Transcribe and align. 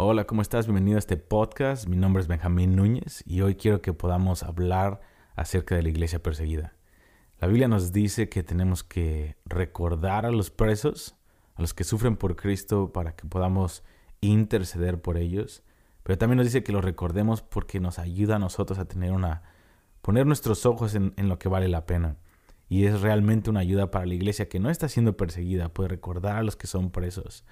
Hola, 0.00 0.28
¿cómo 0.28 0.42
estás? 0.42 0.66
Bienvenido 0.66 0.94
a 0.94 1.00
este 1.00 1.16
podcast. 1.16 1.88
Mi 1.88 1.96
nombre 1.96 2.22
es 2.22 2.28
Benjamín 2.28 2.76
Núñez 2.76 3.24
y 3.26 3.40
hoy 3.40 3.56
quiero 3.56 3.82
que 3.82 3.92
podamos 3.92 4.44
hablar 4.44 5.00
acerca 5.34 5.74
de 5.74 5.82
la 5.82 5.88
iglesia 5.88 6.22
perseguida. 6.22 6.76
La 7.40 7.48
Biblia 7.48 7.66
nos 7.66 7.92
dice 7.92 8.28
que 8.28 8.44
tenemos 8.44 8.84
que 8.84 9.34
recordar 9.44 10.24
a 10.24 10.30
los 10.30 10.52
presos, 10.52 11.16
a 11.56 11.62
los 11.62 11.74
que 11.74 11.82
sufren 11.82 12.16
por 12.16 12.36
Cristo, 12.36 12.92
para 12.92 13.16
que 13.16 13.26
podamos 13.26 13.82
interceder 14.20 15.02
por 15.02 15.16
ellos. 15.16 15.64
Pero 16.04 16.16
también 16.16 16.36
nos 16.36 16.46
dice 16.46 16.62
que 16.62 16.70
los 16.70 16.84
recordemos 16.84 17.42
porque 17.42 17.80
nos 17.80 17.98
ayuda 17.98 18.36
a 18.36 18.38
nosotros 18.38 18.78
a 18.78 18.84
tener 18.84 19.10
una, 19.10 19.42
poner 20.00 20.26
nuestros 20.26 20.64
ojos 20.64 20.94
en, 20.94 21.12
en 21.16 21.28
lo 21.28 21.40
que 21.40 21.48
vale 21.48 21.66
la 21.66 21.86
pena. 21.86 22.18
Y 22.68 22.84
es 22.84 23.00
realmente 23.00 23.50
una 23.50 23.60
ayuda 23.60 23.90
para 23.90 24.06
la 24.06 24.14
iglesia 24.14 24.48
que 24.48 24.60
no 24.60 24.70
está 24.70 24.88
siendo 24.88 25.16
perseguida, 25.16 25.70
puede 25.70 25.88
recordar 25.88 26.36
a 26.36 26.44
los 26.44 26.54
que 26.54 26.68
son 26.68 26.92
presos. 26.92 27.44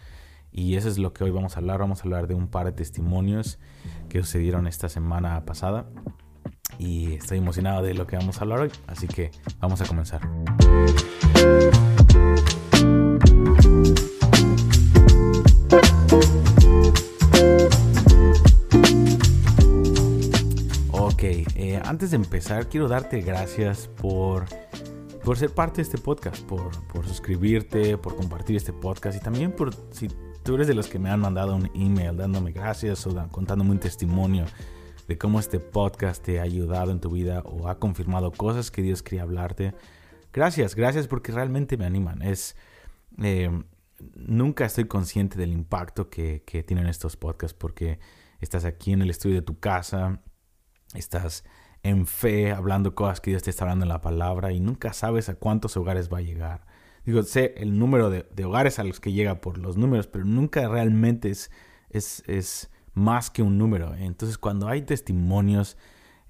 Y 0.57 0.77
eso 0.77 0.88
es 0.88 0.96
lo 0.96 1.12
que 1.12 1.23
hoy 1.23 1.30
vamos 1.30 1.54
a 1.57 1.61
hablar. 1.61 1.80
Vamos 1.80 2.00
a 2.00 2.04
hablar 2.04 2.27
de 2.27 2.34
un 2.34 2.48
par 2.48 2.64
de 2.64 2.73
testimonios 2.73 3.59
que 4.09 4.20
sucedieron 4.20 4.66
esta 4.66 4.88
semana 4.88 5.45
pasada. 5.45 5.84
Y 6.78 7.12
estoy 7.12 7.38
emocionado 7.38 7.83
de 7.83 7.92
lo 7.92 8.06
que 8.06 8.16
vamos 8.16 8.38
a 8.38 8.41
hablar 8.41 8.61
hoy. 8.61 8.70
Así 8.87 9.06
que 9.06 9.30
vamos 9.61 9.83
a 9.83 9.87
comenzar. 9.87 10.23
Ok, 20.91 21.23
eh, 21.23 21.83
antes 21.84 22.12
de 22.12 22.16
empezar 22.16 22.70
quiero 22.70 22.88
darte 22.88 23.20
gracias 23.20 23.88
por 23.88 24.47
por 25.23 25.36
ser 25.36 25.50
parte 25.50 25.78
de 25.78 25.83
este 25.83 25.98
podcast, 25.98 26.41
por, 26.45 26.70
por, 26.86 27.05
suscribirte, 27.05 27.98
por 27.98 28.14
compartir 28.14 28.55
este 28.55 28.73
podcast 28.73 29.19
y 29.19 29.20
también 29.20 29.50
por 29.50 29.75
tú 30.46 30.55
eres 30.55 30.68
de 30.68 30.74
los 30.74 30.86
que 30.86 31.00
me 31.00 31.10
han 31.10 31.18
mandado 31.18 31.56
un 31.56 31.68
email 31.74 32.16
dándome 32.16 32.52
gracias 32.52 33.05
o 33.05 33.28
contándome 33.32 33.73
un 33.73 33.80
testimonio 33.80 34.45
de 35.09 35.19
cómo 35.19 35.41
este 35.41 35.59
podcast 35.59 36.22
te 36.22 36.38
ha 36.38 36.44
ayudado 36.44 36.92
en 36.92 37.00
tu 37.00 37.11
vida 37.11 37.41
o 37.41 37.69
ha 37.69 37.80
confirmado 37.80 38.30
cosas 38.30 38.70
que 38.70 38.80
Dios 38.80 39.03
quería 39.03 39.22
hablarte. 39.22 39.75
Gracias, 40.33 40.77
gracias 40.77 41.08
porque 41.08 41.33
realmente 41.33 41.77
me 41.77 41.84
animan. 41.84 42.22
Es 42.22 42.55
eh, 43.20 43.50
nunca 44.14 44.66
estoy 44.66 44.84
consciente 44.84 45.36
del 45.36 45.50
impacto 45.50 46.11
que, 46.11 46.44
que 46.47 46.62
tienen 46.62 46.86
estos 46.86 47.16
podcasts 47.16 47.56
porque 47.58 47.98
estás 48.38 48.64
aquí 48.64 48.92
en 48.92 49.03
el 49.03 49.10
estudio 49.10 49.34
de 49.34 49.42
tu 49.42 49.58
casa, 49.58 50.22
estás 50.94 51.42
en 51.83 52.06
fe 52.06 52.53
hablando 52.53 52.94
cosas 52.94 53.20
que 53.20 53.31
Dios 53.31 53.42
te 53.42 53.50
está 53.50 53.64
hablando 53.64 53.84
en 53.84 53.88
la 53.88 54.00
palabra 54.00 54.53
y 54.53 54.60
nunca 54.60 54.92
sabes 54.92 55.28
a 55.28 55.34
cuántos 55.34 55.77
hogares 55.77 56.08
va 56.08 56.19
a 56.19 56.22
llegar. 56.22 56.75
Digo, 57.07 57.23
sé 57.23 57.55
el 57.57 57.79
número 57.79 58.11
de, 58.11 58.45
hogares 58.45 58.81
a 58.81 58.85
los 58.85 58.99
que 58.99 59.12
llega 59.12 59.41
por 59.41 59.59
los 59.59 59.77
números, 59.77 60.09
pero 60.09 60.25
nunca 60.25 60.69
realmente 60.69 61.31
es, 61.31 61.53
es, 61.89 62.25
es 62.27 62.69
más 62.95 63.31
que 63.31 63.43
un 63.43 63.59
número. 63.59 63.95
Entonces, 63.95 64.39
cuando 64.39 64.67
hay 64.67 64.83
testimonios 64.83 65.77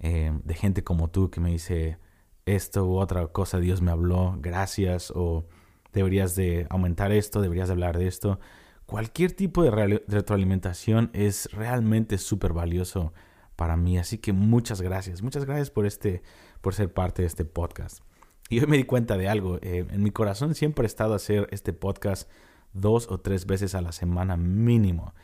eh, 0.01 0.39
de 0.45 0.55
gente 0.55 0.85
como 0.85 1.09
tú 1.09 1.31
que 1.31 1.41
me 1.41 1.51
dice 1.51 1.99
esto 2.45 2.85
u 2.85 2.99
otra 2.99 3.27
cosa, 3.29 3.59
Dios 3.59 3.81
me 3.81 3.91
habló, 3.91 4.37
gracias, 4.39 5.11
o 5.17 5.49
deberías 5.95 6.37
de 6.37 6.67
aumentar 6.69 7.11
esto, 7.11 7.41
deberías 7.41 7.69
de 7.69 7.73
hablar 7.73 7.97
de 7.97 8.07
esto, 8.07 8.39
cualquier 8.85 9.33
tipo 9.33 9.63
de 9.63 9.71
retroalimentación 10.07 11.09
es 11.15 11.51
realmente 11.53 12.19
súper 12.19 12.53
valioso 12.53 13.15
para 13.57 13.79
mí. 13.79 13.97
Así 13.97 14.19
que 14.19 14.35
muchas 14.35 14.83
gracias, 14.83 15.23
muchas 15.23 15.47
gracias 15.47 15.71
por, 15.71 15.87
este, 15.87 16.23
por 16.61 16.75
ser 16.75 16.93
parte 16.93 17.23
de 17.23 17.29
este 17.29 17.47
podcast. 17.47 18.03
Y 18.48 18.61
hoy 18.61 18.66
me 18.66 18.77
di 18.77 18.84
cuenta 18.84 19.16
de 19.16 19.28
algo. 19.28 19.58
Eh, 19.62 19.86
en 19.91 20.02
mi 20.02 20.11
corazón 20.11 20.55
siempre 20.55 20.84
he 20.84 20.86
estado 20.86 21.14
hacer 21.14 21.48
este 21.50 21.72
podcast 21.72 22.30
dos 22.72 23.11
o 23.11 23.19
tres 23.19 23.47
veces 23.47 23.75
a 23.75 23.80
la 23.80 23.92
semana 23.92 24.36
mínimo. 24.36 25.14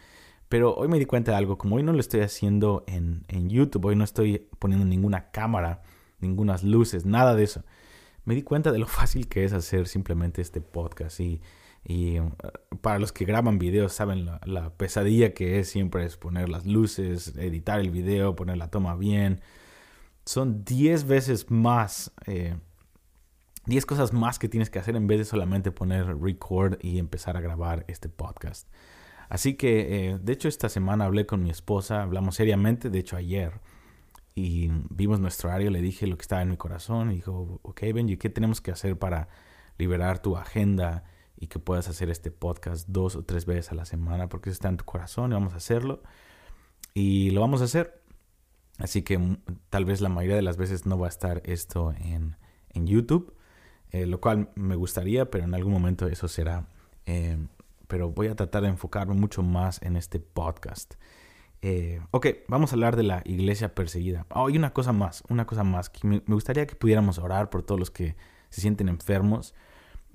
Pero 0.48 0.74
hoy 0.74 0.88
me 0.88 0.98
di 0.98 1.06
cuenta 1.06 1.32
de 1.32 1.38
algo. 1.38 1.56
Como 1.56 1.76
hoy 1.76 1.82
no 1.82 1.92
lo 1.92 2.00
estoy 2.00 2.20
haciendo 2.20 2.84
en, 2.86 3.24
en 3.28 3.48
YouTube, 3.48 3.86
hoy 3.86 3.96
no 3.96 4.04
estoy 4.04 4.48
poniendo 4.58 4.84
ninguna 4.84 5.30
cámara, 5.30 5.82
ninguna 6.20 6.56
luces, 6.62 7.06
nada 7.06 7.34
de 7.34 7.44
eso. 7.44 7.64
Me 8.24 8.34
di 8.34 8.42
cuenta 8.42 8.72
de 8.72 8.78
lo 8.78 8.86
fácil 8.88 9.28
que 9.28 9.44
es 9.44 9.52
hacer 9.52 9.86
simplemente 9.86 10.42
este 10.42 10.60
podcast. 10.60 11.20
Y, 11.20 11.40
y 11.84 12.18
uh, 12.18 12.32
para 12.80 12.98
los 12.98 13.12
que 13.12 13.24
graban 13.24 13.58
videos 13.58 13.92
saben 13.92 14.26
la, 14.26 14.40
la, 14.44 14.70
pesadilla 14.70 15.32
que 15.32 15.60
es 15.60 15.68
siempre 15.68 16.04
es 16.04 16.16
poner 16.16 16.48
las 16.48 16.66
luces, 16.66 17.36
editar 17.36 17.80
el 17.80 17.90
video, 17.90 18.34
poner 18.34 18.56
la 18.56 18.68
toma 18.68 18.96
bien. 18.96 19.40
Son 20.24 20.64
10 20.64 21.06
veces 21.06 21.50
más 21.50 22.12
eh, 22.26 22.56
10 23.66 23.86
cosas 23.86 24.12
más 24.12 24.38
que 24.38 24.48
tienes 24.48 24.70
que 24.70 24.78
hacer 24.78 24.96
en 24.96 25.06
vez 25.06 25.18
de 25.18 25.24
solamente 25.24 25.70
poner 25.70 26.18
record 26.18 26.78
y 26.82 26.98
empezar 26.98 27.36
a 27.36 27.40
grabar 27.40 27.84
este 27.88 28.08
podcast. 28.08 28.68
Así 29.28 29.54
que, 29.54 30.10
eh, 30.10 30.18
de 30.20 30.32
hecho, 30.32 30.48
esta 30.48 30.68
semana 30.68 31.04
hablé 31.04 31.26
con 31.26 31.42
mi 31.42 31.50
esposa, 31.50 32.02
hablamos 32.02 32.34
seriamente, 32.36 32.90
de 32.90 32.98
hecho 32.98 33.16
ayer, 33.16 33.60
y 34.34 34.68
vimos 34.90 35.20
nuestro 35.20 35.48
horario, 35.48 35.70
le 35.70 35.80
dije 35.80 36.06
lo 36.06 36.16
que 36.16 36.22
estaba 36.22 36.42
en 36.42 36.50
mi 36.50 36.56
corazón, 36.56 37.12
y 37.12 37.16
dijo, 37.16 37.60
ok 37.62 37.80
Benji, 37.94 38.16
¿qué 38.16 38.30
tenemos 38.30 38.60
que 38.60 38.72
hacer 38.72 38.98
para 38.98 39.28
liberar 39.78 40.20
tu 40.20 40.36
agenda 40.36 41.04
y 41.36 41.46
que 41.46 41.58
puedas 41.58 41.88
hacer 41.88 42.10
este 42.10 42.30
podcast 42.30 42.88
dos 42.88 43.16
o 43.16 43.24
tres 43.24 43.46
veces 43.46 43.70
a 43.72 43.74
la 43.74 43.84
semana? 43.84 44.28
Porque 44.28 44.50
eso 44.50 44.54
está 44.54 44.68
en 44.68 44.76
tu 44.76 44.84
corazón 44.84 45.30
y 45.30 45.34
vamos 45.34 45.54
a 45.54 45.58
hacerlo. 45.58 46.02
Y 46.94 47.30
lo 47.30 47.40
vamos 47.40 47.62
a 47.62 47.64
hacer. 47.64 48.02
Así 48.78 49.02
que 49.02 49.18
mm, 49.18 49.38
tal 49.70 49.84
vez 49.84 50.00
la 50.00 50.08
mayoría 50.08 50.36
de 50.36 50.42
las 50.42 50.56
veces 50.56 50.84
no 50.84 50.98
va 50.98 51.06
a 51.06 51.10
estar 51.10 51.42
esto 51.44 51.92
en, 51.92 52.36
en 52.70 52.86
YouTube 52.86 53.34
eh, 53.92 54.06
lo 54.06 54.20
cual 54.20 54.48
me 54.54 54.74
gustaría, 54.74 55.30
pero 55.30 55.44
en 55.44 55.54
algún 55.54 55.72
momento 55.72 56.06
eso 56.06 56.26
será. 56.26 56.66
Eh, 57.04 57.38
pero 57.88 58.10
voy 58.10 58.28
a 58.28 58.34
tratar 58.34 58.62
de 58.62 58.68
enfocarme 58.68 59.14
mucho 59.14 59.42
más 59.42 59.80
en 59.82 59.96
este 59.96 60.18
podcast. 60.18 60.94
Eh, 61.60 62.00
ok, 62.10 62.26
vamos 62.48 62.72
a 62.72 62.74
hablar 62.74 62.96
de 62.96 63.02
la 63.02 63.22
iglesia 63.26 63.74
perseguida. 63.74 64.26
Oh, 64.30 64.48
y 64.48 64.56
una 64.56 64.72
cosa 64.72 64.92
más, 64.92 65.22
una 65.28 65.46
cosa 65.46 65.62
más. 65.62 65.92
me, 66.02 66.20
gustaría 66.26 66.66
que 66.66 66.74
pudiéramos 66.74 67.18
orar 67.18 67.50
por 67.50 67.62
todos 67.62 67.78
los 67.78 67.90
que 67.90 68.16
se 68.48 68.62
sienten 68.62 68.88
enfermos. 68.88 69.54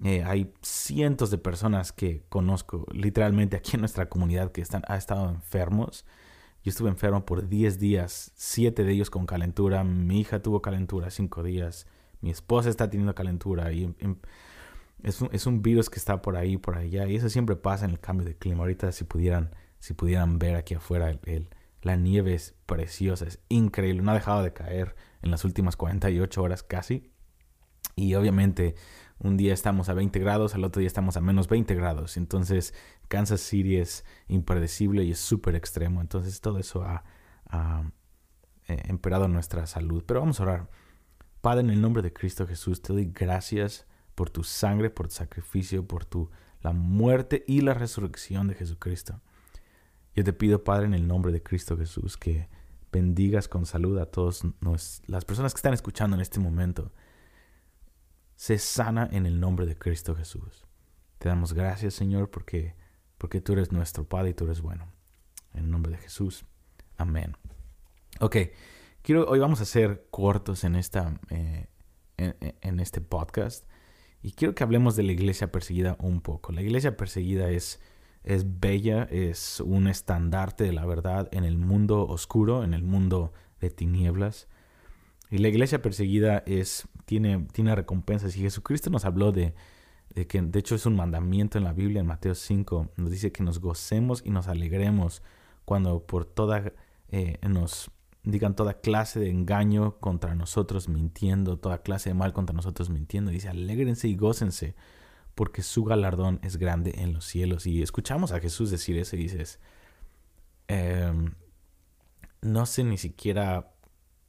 hay 0.04 0.54
cientos 0.62 1.32
de 1.32 1.38
personas 1.38 1.92
que 1.92 2.24
conozco 2.30 2.86
literalmente 2.92 3.58
aquí 3.58 3.72
en 3.76 3.82
nuestra 3.82 4.10
comunidad 4.10 4.52
que 4.52 4.62
están, 4.62 4.84
ha 4.88 4.98
estado 4.98 5.30
enfermos. 5.30 6.06
Yo 6.64 6.72
estuve 6.72 6.90
enfermo 6.90 7.26
por 7.26 7.48
10 7.48 7.80
días, 7.80 8.32
7 8.36 8.84
de 8.84 8.92
ellos 8.92 9.10
con 9.12 9.28
calentura. 9.28 9.84
Mi 9.84 10.20
hija 10.22 10.42
tuvo 10.42 10.62
calentura 10.62 11.12
5 11.12 11.44
días 11.44 11.86
mi 12.22 12.30
esposa 12.30 12.70
está 12.70 12.90
teniendo 12.90 13.16
calentura 13.16 13.72
y 13.72 13.84
em, 14.00 14.16
es 15.04 15.46
un, 15.46 15.62
virus 15.62 15.90
que 15.90 16.00
está 16.00 16.22
por 16.22 16.36
ahí, 16.38 16.58
por 16.58 16.78
allá, 16.78 17.08
y 17.08 17.16
eso 17.16 17.30
siempre 17.30 17.56
pasa 17.56 17.86
en 17.86 17.92
el 17.92 18.00
cambio 18.00 18.26
de 18.26 18.36
clima. 18.36 18.62
Ahorita 18.62 18.92
si 18.92 19.04
pudieran, 19.04 19.56
si 19.80 19.94
pudieran 19.94 20.40
ver 20.40 20.56
aquí 20.56 20.74
afuera, 20.74 21.10
el, 21.10 21.50
la 21.82 21.96
nieve 21.96 22.34
es 22.34 22.56
preciosa, 22.66 23.26
es 23.26 23.40
increíble, 23.50 24.02
no 24.02 24.12
ha 24.12 24.16
dejado 24.16 24.42
de 24.42 24.54
caer 24.54 24.96
en 25.22 25.32
las 25.32 25.46
últimas 25.46 25.76
48 25.76 26.42
horas 26.42 26.64
casi. 26.64 27.12
Y 27.96 28.16
obviamente 28.16 28.76
un 29.20 29.38
día 29.38 29.54
estamos 29.54 29.90
a 29.90 29.94
20 29.94 30.20
grados, 30.20 30.56
al 30.56 30.64
otro 30.64 30.80
día 30.80 30.88
estamos 30.88 31.18
a 31.18 31.22
menos 31.22 31.48
20 31.48 31.74
grados. 31.76 32.18
Entonces 32.18 32.74
Kansas 33.08 33.42
City 33.42 33.78
es 33.78 34.06
impredecible 34.28 35.04
y 35.04 35.12
es 35.12 35.20
súper 35.20 35.56
extremo. 35.56 36.02
Entonces 36.02 36.42
todo 36.42 36.60
eso 36.60 36.84
ha, 36.84 37.04
ha 37.50 37.92
eh, 38.68 38.84
empeorado 38.86 39.28
nuestra 39.28 39.66
salud. 39.66 40.04
Pero 40.06 40.20
vamos 40.20 40.40
a 40.40 40.44
orar. 40.44 40.70
Padre, 41.42 41.62
en 41.62 41.70
el 41.70 41.82
nombre 41.82 42.02
de 42.02 42.14
Cristo 42.14 42.48
Jesús, 42.48 42.82
te 42.82 42.94
doy 42.94 43.12
gracias 43.14 43.86
por 44.16 44.30
tu 44.30 44.44
sangre, 44.44 44.90
por 44.90 45.08
tu 45.08 45.16
sacrificio, 45.16 45.86
por 45.86 46.06
tu, 46.06 46.30
la 46.62 46.74
muerte 46.74 47.44
y 47.48 47.62
la 47.62 47.74
resurrección 47.74 48.48
de 48.48 48.56
Jesucristo. 48.56 49.22
Yo 50.16 50.24
te 50.24 50.34
pido, 50.34 50.64
Padre, 50.64 50.88
en 50.88 50.94
el 50.96 51.08
nombre 51.08 51.32
de 51.32 51.44
Cristo 51.44 51.78
Jesús, 51.78 52.18
que 52.18 52.50
bendigas 52.92 53.48
con 53.48 53.66
salud 53.66 54.00
a 54.00 54.08
todas 54.08 54.44
las 55.06 55.26
personas 55.26 55.54
que 55.54 55.60
están 55.60 55.74
escuchando 55.74 56.16
en 56.16 56.22
este 56.22 56.40
momento. 56.40 56.92
Se 58.36 58.58
sana 58.58 59.08
en 59.12 59.26
el 59.26 59.40
nombre 59.40 59.66
de 59.66 59.78
Cristo 59.78 60.16
Jesús. 60.16 60.66
Te 61.20 61.30
damos 61.30 61.54
gracias, 61.54 61.94
Señor, 61.94 62.32
porque, 62.32 62.76
porque 63.18 63.42
tú 63.42 63.54
eres 63.54 63.72
nuestro 63.72 64.06
Padre 64.06 64.32
y 64.32 64.34
tú 64.34 64.46
eres 64.46 64.62
bueno. 64.62 64.88
En 65.54 65.66
el 65.66 65.72
nombre 65.72 65.92
de 65.92 66.00
Jesús. 66.00 66.46
Amén. 66.98 67.36
Ok 68.20 68.38
hoy 69.16 69.40
vamos 69.40 69.62
a 69.62 69.66
ser 69.66 70.06
cortos 70.12 70.66
en, 70.66 70.76
esta, 70.76 71.18
eh, 71.30 71.68
en, 72.18 72.80
este 72.82 73.00
podcast 73.00 73.66
y 74.22 74.32
quiero 74.32 74.54
que 74.54 74.64
hablemos 74.64 74.98
de 74.98 75.04
la 75.04 75.14
iglesia 75.14 75.50
perseguida 75.50 75.96
un 76.00 76.20
poco. 76.20 76.52
La 76.52 76.62
iglesia 76.62 76.98
perseguida 76.98 77.50
es, 77.50 77.80
es 78.24 78.60
bella, 78.60 79.04
es 79.04 79.62
un 79.62 79.88
estandarte 79.88 80.66
de 80.66 80.74
la 80.74 80.86
verdad 80.86 81.30
en 81.32 81.46
el 81.46 81.58
mundo 81.58 82.06
oscuro, 82.06 82.66
en 82.66 82.74
el 82.74 82.84
mundo 82.84 83.32
de 83.62 83.70
tinieblas. 83.70 84.50
Y 85.32 85.38
la 85.38 85.48
iglesia 85.48 85.82
perseguida 85.82 86.44
es, 86.46 86.88
tiene, 87.06 87.48
tiene 87.54 87.76
recompensas. 87.76 88.36
Y 88.36 88.42
Jesucristo 88.42 88.90
nos 88.90 89.06
habló 89.06 89.32
de, 89.32 89.54
que, 90.28 90.42
de 90.42 90.60
hecho, 90.60 90.76
es 90.76 90.86
un 90.86 90.98
mandamiento 90.98 91.58
en 91.58 91.64
la 91.64 91.74
Biblia, 91.74 92.02
en 92.02 92.08
Mateo 92.08 92.36
5, 92.36 92.92
nos 92.98 93.12
dice 93.12 93.32
que 93.32 93.44
nos 93.44 93.60
gocemos 93.60 94.22
y 94.26 94.32
nos 94.32 94.50
alegremos 94.50 95.22
cuando 95.64 96.06
por 96.06 96.26
toda 96.26 96.74
eh, 97.10 97.38
nos 97.48 97.90
digan 98.32 98.56
toda 98.56 98.82
clase 98.82 99.20
de 99.20 99.30
engaño 99.30 99.98
contra 100.00 100.36
nosotros 100.36 100.90
mintiendo, 100.90 101.58
toda 101.58 101.82
clase 101.82 102.10
de 102.10 102.14
mal 102.14 102.34
contra 102.34 102.56
nosotros 102.56 102.90
mintiendo. 102.90 103.32
Dice, 103.32 103.50
alégrense 103.50 104.08
y 104.08 104.16
gócense, 104.16 104.76
porque 105.36 105.62
su 105.62 105.84
galardón 105.84 106.40
es 106.44 106.58
grande 106.58 106.96
en 106.98 107.14
los 107.14 107.26
cielos. 107.26 107.66
Y 107.68 107.82
escuchamos 107.82 108.32
a 108.32 108.40
Jesús 108.40 108.72
decir 108.72 108.98
eso 108.98 109.16
y 109.16 109.20
dices, 109.20 109.60
Em, 110.68 111.34
no 112.42 112.66
sé 112.66 112.84
ni 112.84 112.98
siquiera 112.98 113.72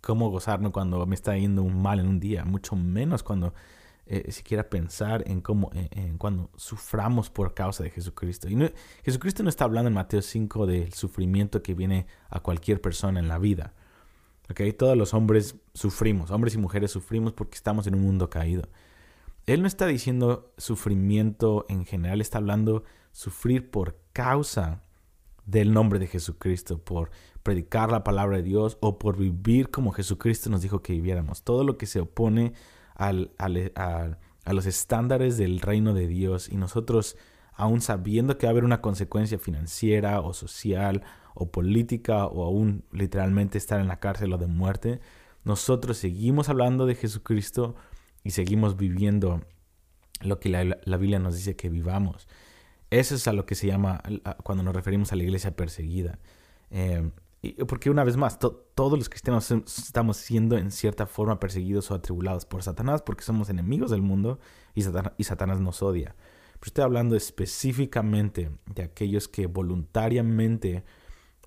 cómo 0.01 0.31
gozarme 0.31 0.71
cuando 0.71 1.05
me 1.07 1.15
está 1.15 1.37
yendo 1.37 1.63
un 1.63 1.83
mal 1.83 1.99
en 1.99 2.07
un 2.07 2.21
día, 2.21 2.45
mucho 2.45 2.77
menos 2.77 3.23
cuando 3.23 3.55
eh, 4.07 4.31
siquiera 4.31 4.71
pensar 4.71 5.25
en 5.27 5.41
cómo, 5.41 5.71
en, 5.75 6.17
cuando 6.17 6.51
suframos 6.57 7.29
por 7.31 7.55
causa 7.55 7.83
de 7.83 7.91
Jesucristo. 7.91 8.49
Y 8.49 8.57
Jesucristo 9.05 9.43
no 9.43 9.49
está 9.49 9.65
hablando 9.65 9.89
en 9.89 9.95
Mateo 9.95 10.23
5 10.23 10.67
del 10.67 10.93
sufrimiento 10.95 11.63
que 11.63 11.75
viene 11.75 12.07
a 12.31 12.41
cualquier 12.41 12.81
persona 12.81 13.21
en 13.21 13.29
la 13.29 13.39
vida. 13.39 13.75
¿Okay? 14.51 14.73
Todos 14.73 14.97
los 14.97 15.15
hombres 15.15 15.57
sufrimos, 15.75 16.31
hombres 16.31 16.55
y 16.55 16.59
mujeres 16.59 16.91
sufrimos 16.91 17.33
porque 17.33 17.57
estamos 17.57 17.87
en 17.87 17.95
un 17.95 18.03
mundo 18.03 18.31
caído. 18.31 18.69
Él 19.47 19.63
no 19.63 19.69
está 19.69 19.87
diciendo 19.87 20.53
sufrimiento 20.59 21.65
en 21.69 21.87
general, 21.87 22.21
está 22.21 22.39
hablando 22.39 22.85
sufrir 23.13 23.71
por 23.71 23.99
causa 24.13 24.83
del 25.47 25.73
nombre 25.73 25.99
de 25.99 26.07
Jesucristo, 26.07 26.79
por 26.79 27.11
predicar 27.43 27.91
la 27.91 28.05
palabra 28.05 28.37
de 28.37 28.43
Dios 28.43 28.77
o 28.81 28.99
por 28.99 29.17
vivir 29.17 29.71
como 29.71 29.93
Jesucristo 29.93 30.51
nos 30.51 30.61
dijo 30.61 30.83
que 30.83 30.93
viviéramos. 30.93 31.43
Todo 31.43 31.65
lo 31.65 31.79
que 31.79 31.87
se 31.87 32.01
opone 32.01 32.53
al, 32.95 33.33
a 33.39 34.53
los 34.53 34.67
estándares 34.67 35.39
del 35.39 35.61
reino 35.61 35.95
de 35.95 36.07
Dios 36.07 36.51
y 36.51 36.57
nosotros, 36.57 37.17
aún 37.55 37.81
sabiendo 37.81 38.37
que 38.37 38.47
va 38.47 38.51
a 38.51 38.53
haber 38.53 38.65
una 38.65 38.83
consecuencia 38.83 39.39
financiera 39.39 40.21
o 40.21 40.35
social 40.35 41.03
o 41.39 41.51
política 41.51 42.27
o 42.27 42.45
aún 42.45 42.85
literalmente 42.93 43.59
estar 43.59 43.81
en 43.81 43.89
la 43.89 44.01
cárcel 44.01 44.33
o 44.33 44.39
de 44.39 44.47
muerte, 44.47 45.01
nosotros 45.45 45.97
seguimos 45.97 46.49
hablando 46.49 46.87
de 46.87 46.95
Jesucristo 46.95 47.75
y 48.25 48.31
seguimos 48.31 48.77
viviendo 48.77 49.43
lo 50.21 50.41
que 50.41 50.49
la, 50.49 50.97
Biblia 50.97 51.19
nos 51.19 51.37
dice 51.37 51.57
que 51.57 51.69
vivamos. 51.69 52.29
Eso 52.91 53.15
es 53.15 53.29
a 53.29 53.33
lo 53.33 53.47
que 53.47 53.55
se 53.55 53.67
llama 53.67 54.03
cuando 54.43 54.65
nos 54.65 54.75
referimos 54.75 55.13
a 55.13 55.17
la 55.17 55.23
iglesia 55.23 55.55
perseguida. 55.55 56.19
Eh, 56.71 57.11
porque 57.69 57.89
una 57.89 58.03
vez 58.03 58.17
más, 58.17 58.39
todos 58.39 58.99
los 58.99 59.09
cristianos 59.09 59.51
estamos 59.51 60.17
siendo 60.17 60.59
en 60.59 60.73
cierta 60.73 61.07
forma 61.07 61.39
perseguidos 61.39 61.91
o 61.91 61.95
atribulados 61.95 62.45
por 62.45 62.63
Satanás 62.63 63.03
porque 63.03 63.23
somos 63.23 63.49
enemigos 63.49 63.91
del 63.91 64.03
mundo 64.03 64.41
y 64.75 64.83
Satanás, 64.83 65.61
nos 65.61 65.83
odia. 65.83 66.17
Pero 66.59 66.69
estoy 66.69 66.85
hablando 66.85 67.15
específicamente 67.15 68.51
de 68.67 68.83
aquellos 68.83 69.29
que 69.29 69.47
voluntariamente 69.47 70.85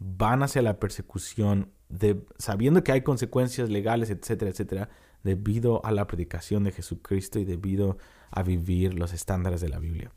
van 0.04 0.42
hacia 0.42 0.64
la 0.64 0.80
persecución 0.80 1.72
de, 1.88 2.26
sabiendo 2.40 2.84
que 2.84 2.92
hay 2.92 3.02
consecuencias 3.02 3.70
legales, 3.70 4.10
etcétera, 4.10 4.50
etcétera, 4.50 4.90
debido 5.24 5.86
a 5.86 5.92
la 5.92 6.08
predicación 6.08 6.64
de 6.64 6.72
Jesucristo 6.72 7.38
y 7.38 7.46
debido 7.46 8.00
a 8.32 8.42
vivir 8.42 8.98
los 8.98 9.14
estándares 9.14 9.62
de 9.62 9.70
la 9.70 9.78
Biblia. 9.78 10.12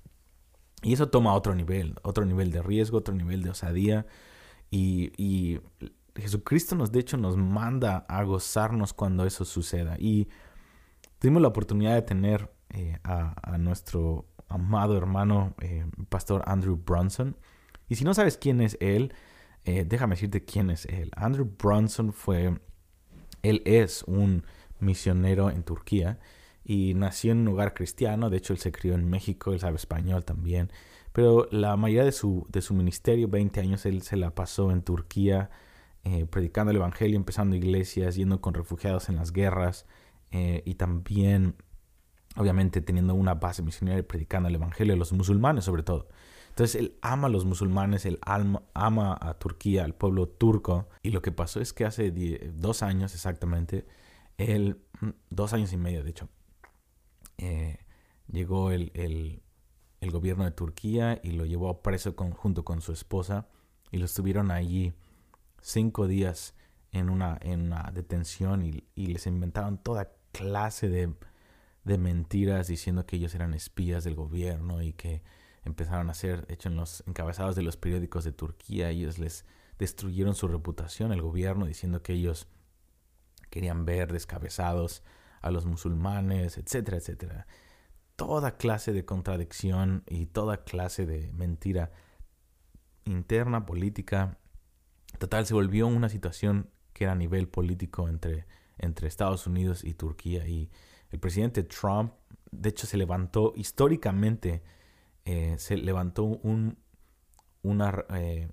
Y 0.83 0.95
eso 0.95 1.11
toma 1.11 1.35
otro 1.35 1.55
nivel, 1.55 1.97
otro 2.03 2.25
nivel 2.25 2.51
de 2.51 2.63
riesgo, 2.63 2.99
otro 2.99 3.15
nivel 3.15 3.43
de 3.43 3.51
osadía, 3.51 4.07
y, 4.71 5.61
Jesucristo 6.17 6.77
nos, 6.77 6.93
de 6.93 7.01
hecho, 7.01 7.17
nos 7.17 7.37
manda 7.37 8.07
a 8.09 8.23
gozarnos 8.23 8.93
cuando 8.93 9.27
eso 9.27 9.45
suceda. 9.45 9.97
Y 9.99 10.29
tuvimos 11.19 11.43
la 11.43 11.49
oportunidad 11.49 11.95
de 11.95 12.03
tener 12.03 12.53
eh, 12.71 12.99
a, 13.03 13.59
nuestro 13.59 14.27
amado 14.49 14.97
hermano, 14.97 15.55
eh, 15.61 15.85
pastor 16.09 16.43
Andrew 16.47 16.77
Bronson. 16.77 17.37
Y 17.89 17.97
si 17.97 18.05
no 18.05 18.15
sabes 18.15 18.37
quién 18.37 18.61
es 18.61 18.77
él, 18.81 19.13
eh, 19.65 19.85
déjame 19.87 20.15
decirte 20.15 20.45
quién 20.45 20.71
es 20.71 20.87
él. 20.87 21.11
Andrew 21.17 21.51
Bronson 21.59 22.13
fue, 22.13 22.59
él 23.43 23.63
es 23.65 24.03
un 24.05 24.45
misionero 24.81 25.51
en 25.51 25.63
Turquía 25.63 26.19
y 26.65 26.95
nació 26.95 27.33
en 27.33 27.39
un 27.39 27.45
lugar 27.47 27.75
cristiano. 27.75 28.31
De 28.31 28.37
hecho, 28.37 28.53
él 28.53 28.59
se 28.59 28.73
crió 28.73 28.95
en 28.95 29.09
México, 29.09 29.53
él 29.53 29.61
sabe 29.61 29.77
español 29.77 30.25
también. 30.25 30.71
Pero 31.13 31.49
la 31.51 31.77
mayoría 31.77 32.05
de 32.05 32.13
su, 32.13 32.47
de 32.51 32.61
su 32.61 32.75
ministerio, 32.75 33.29
20 33.29 33.61
años, 33.61 33.87
él 33.87 34.03
se 34.03 34.17
la 34.17 34.35
pasó 34.35 34.71
en 34.73 34.83
Turquía 34.83 35.51
eh, 36.05 36.27
predicando 36.27 36.71
el 36.71 36.77
Evangelio, 36.77 37.17
empezando 37.17 37.57
iglesias, 37.57 38.17
yendo 38.17 38.41
con 38.43 38.53
refugiados 38.53 39.09
en 39.09 39.17
las 39.17 39.33
guerras 39.33 39.87
eh, 40.33 40.63
y 40.67 40.75
también, 40.75 41.57
obviamente, 42.37 42.83
teniendo 42.83 43.15
una 43.15 43.35
base 43.35 43.63
misionera 43.63 44.01
y 44.01 44.03
predicando 44.03 44.51
el 44.51 44.55
Evangelio 44.57 44.95
a 44.95 44.97
los 44.99 45.13
musulmanes 45.15 45.65
sobre 45.65 45.83
todo. 45.83 46.09
Entonces 46.55 46.81
él 46.81 46.97
ama 47.03 47.27
a 47.27 47.31
los 47.31 47.45
musulmanes, 47.45 48.06
él 48.06 48.19
ama 48.23 49.19
a 49.21 49.35
Turquía, 49.35 49.85
al 49.85 49.95
pueblo 49.95 50.29
turco. 50.29 50.89
Y 51.03 51.11
lo 51.11 51.21
que 51.21 51.33
pasó 51.33 51.61
es 51.61 51.73
que 51.73 51.85
hace 51.85 52.11
dos 52.55 52.83
años 52.83 53.15
exactamente, 53.15 53.87
él, 54.39 54.81
mm, 55.01 55.11
dos 55.31 55.53
años 55.53 55.73
y 55.73 55.77
medio 55.77 56.05
de 56.05 56.11
hecho, 56.11 56.29
eh, 57.39 57.79
llegó 58.31 58.71
el, 58.71 58.93
el 58.95 60.11
gobierno 60.11 60.45
de 60.45 60.53
Turquía 60.53 61.21
y 61.23 61.33
lo 61.33 61.45
llevó 61.45 61.69
a 61.69 61.83
preso 61.83 62.15
junto 62.15 62.65
con 62.65 62.81
su 62.81 62.93
esposa 62.93 63.49
y 63.91 63.99
lo 63.99 64.05
estuvieron 64.05 64.51
allí 64.51 64.93
cinco 65.61 66.06
días 66.06 66.55
en 66.93 67.11
una, 67.11 67.39
en 67.41 67.62
una 67.62 67.91
detención 67.93 68.62
y, 68.62 68.85
les 68.95 69.27
inventaron 69.27 69.79
toda 69.79 70.12
clase 70.33 70.89
de, 70.89 71.12
de, 71.85 71.99
mentiras 71.99 72.69
diciendo 72.69 73.06
que 73.06 73.17
ellos 73.17 73.35
eran 73.35 73.55
espías 73.55 74.05
del 74.05 74.15
gobierno 74.15 74.83
y 74.83 74.93
que 74.93 75.23
empezaron 75.65 76.11
a 76.11 76.15
ser, 76.15 76.47
hecho 76.49 76.69
en 76.69 76.77
los 76.77 77.03
encabezados 77.07 77.57
de 77.57 77.63
los 77.63 77.77
periódicos 77.77 78.25
de 78.25 78.33
Turquía, 78.33 78.91
ellos 78.91 79.19
les 79.19 79.45
destruyeron 79.79 80.35
su 80.35 80.49
reputación, 80.49 81.13
el 81.13 81.23
gobierno, 81.23 81.67
diciendo 81.67 82.03
que 82.03 82.13
ellos 82.13 82.49
querían 83.51 83.85
ver 83.85 84.13
descabezados 84.13 85.03
a 85.41 85.51
los 85.51 85.67
musulmanes, 85.67 86.59
etcétera, 86.59 86.97
etcétera 86.99 87.47
toda 88.17 88.57
clase 88.57 88.93
de 88.93 89.05
contradicción 89.05 90.05
y 90.07 90.27
toda 90.27 90.65
clase 90.65 91.07
de 91.07 91.33
mentira 91.33 91.93
interna, 93.05 93.67
política. 93.67 94.39
Total, 95.19 95.47
se 95.47 95.55
volvió 95.55 95.87
una 95.87 96.09
situación 96.09 96.71
que 96.93 97.05
era 97.05 97.13
a 97.13 97.17
nivel 97.17 97.49
político 97.49 98.09
entre, 98.09 98.47
entre 98.79 99.09
Estados 99.09 99.47
Unidos 99.47 99.85
y 99.85 99.95
Turquía. 99.95 100.47
Y 100.47 100.71
el 101.11 101.19
presidente 101.19 101.65
Trump, 101.65 102.13
de 102.51 102.69
hecho, 102.69 102.87
se 102.87 102.97
levantó 102.97 103.53
históricamente, 103.57 104.63
eh, 105.25 105.56
se 105.59 105.76
levantó 105.76 106.25
un, 106.25 106.79
eh, 107.62 108.49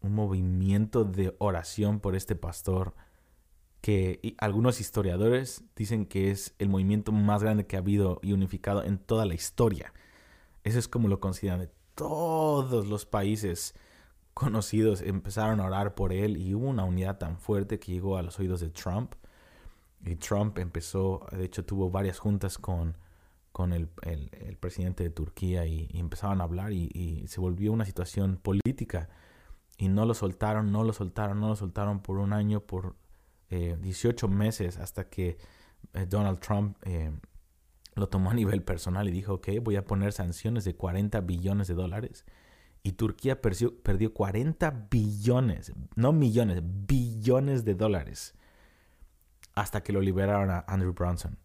un 0.00 0.14
movimiento 0.14 1.04
de 1.04 1.34
oración 1.38 2.00
por 2.00 2.16
este 2.16 2.36
pastor 2.36 2.94
que 3.80 4.34
algunos 4.38 4.80
historiadores 4.80 5.64
dicen 5.74 6.04
que 6.04 6.30
es 6.30 6.54
el 6.58 6.68
movimiento 6.68 7.12
más 7.12 7.42
grande 7.42 7.66
que 7.66 7.76
ha 7.76 7.78
habido 7.78 8.20
y 8.22 8.32
unificado 8.32 8.84
en 8.84 8.98
toda 8.98 9.24
la 9.24 9.34
historia. 9.34 9.94
Eso 10.64 10.78
es 10.78 10.88
como 10.88 11.08
lo 11.08 11.20
consideran. 11.20 11.70
Todos 11.94 12.86
los 12.86 13.06
países 13.06 13.74
conocidos 14.34 15.00
empezaron 15.00 15.60
a 15.60 15.66
orar 15.66 15.94
por 15.94 16.12
él 16.12 16.36
y 16.36 16.54
hubo 16.54 16.68
una 16.68 16.84
unidad 16.84 17.18
tan 17.18 17.38
fuerte 17.38 17.78
que 17.78 17.92
llegó 17.92 18.16
a 18.16 18.22
los 18.22 18.38
oídos 18.38 18.60
de 18.60 18.68
Trump. 18.68 19.14
Y 20.04 20.16
Trump 20.16 20.58
empezó, 20.58 21.26
de 21.32 21.44
hecho 21.44 21.64
tuvo 21.64 21.90
varias 21.90 22.18
juntas 22.18 22.58
con, 22.58 22.96
con 23.52 23.72
el, 23.72 23.88
presidente 24.60 25.02
de 25.04 25.10
Turquía 25.10 25.66
y, 25.66 25.88
empezaron 25.94 26.40
a 26.40 26.44
hablar 26.44 26.72
y, 26.72 26.90
y, 26.94 27.26
se 27.28 27.40
volvió 27.40 27.72
una 27.72 27.84
situación 27.84 28.36
política. 28.36 29.08
Y 29.78 29.88
no 29.88 30.04
lo 30.04 30.14
soltaron, 30.14 30.72
no 30.72 30.84
lo 30.84 30.92
soltaron, 30.92 31.40
no 31.40 31.48
lo 31.48 31.56
soltaron 31.56 32.00
por 32.00 32.18
un 32.18 32.32
año, 32.32 32.60
por 32.60 32.96
18 33.50 34.26
eh, 34.26 34.28
meses 34.28 34.78
hasta 34.78 35.08
que 35.08 35.38
eh, 35.94 36.06
Donald 36.06 36.38
Trump 36.38 36.76
eh, 36.82 37.10
lo 37.94 38.08
tomó 38.08 38.30
a 38.30 38.34
nivel 38.34 38.62
personal 38.62 39.08
y 39.08 39.12
dijo, 39.12 39.40
que 39.40 39.58
voy 39.60 39.76
a 39.76 39.84
poner 39.84 40.12
sanciones 40.12 40.64
de 40.64 40.76
40 40.76 41.20
billones 41.22 41.68
de 41.68 41.74
dólares. 41.74 42.24
Y 42.82 42.92
Turquía 42.92 43.42
perdió, 43.42 43.76
perdió 43.82 44.14
40 44.14 44.88
billones, 44.90 45.72
no 45.96 46.12
millones, 46.12 46.62
billones 46.62 47.64
de 47.64 47.74
dólares 47.74 48.34
hasta 49.54 49.82
que 49.82 49.92
lo 49.92 50.00
liberaron 50.00 50.50
a 50.50 50.64
Andrew 50.66 50.94
Bronson. 50.94 51.38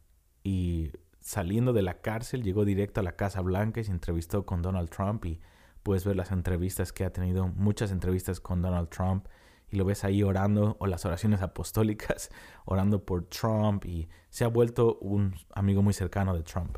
Y 0.44 0.92
saliendo 1.26 1.74
de 1.74 1.82
la 1.82 2.02
cárcel 2.02 2.44
llegó 2.44 2.66
directo 2.66 3.00
a 3.00 3.04
la 3.04 3.16
Casa 3.16 3.42
Blanca 3.42 3.82
y 3.82 3.84
se 3.84 3.92
entrevistó 3.92 4.46
con 4.46 4.62
Donald 4.62 4.92
Trump 4.92 5.26
y 5.26 5.42
puedes 5.82 6.06
ver 6.06 6.16
las 6.16 6.32
entrevistas 6.32 6.94
que 6.94 7.04
ha 7.04 7.12
tenido, 7.12 7.48
muchas 7.48 7.92
entrevistas 7.92 8.40
con 8.40 8.62
Donald 8.62 8.90
Trump 8.90 9.26
y 9.72 9.78
lo 9.78 9.86
ves 9.86 10.04
ahí 10.04 10.22
orando, 10.22 10.78
o 10.80 10.86
las 10.86 11.04
oraciones 11.04 11.42
apostólicas, 11.42 12.30
orando 12.66 13.04
por 13.04 13.26
Trump, 13.26 13.86
y 13.86 14.08
se 14.30 14.44
ha 14.44 14.48
vuelto 14.48 15.00
un 15.02 15.34
amigo 15.56 15.82
muy 15.82 15.96
cercano 15.96 16.36
de 16.36 16.44
Trump. 16.44 16.78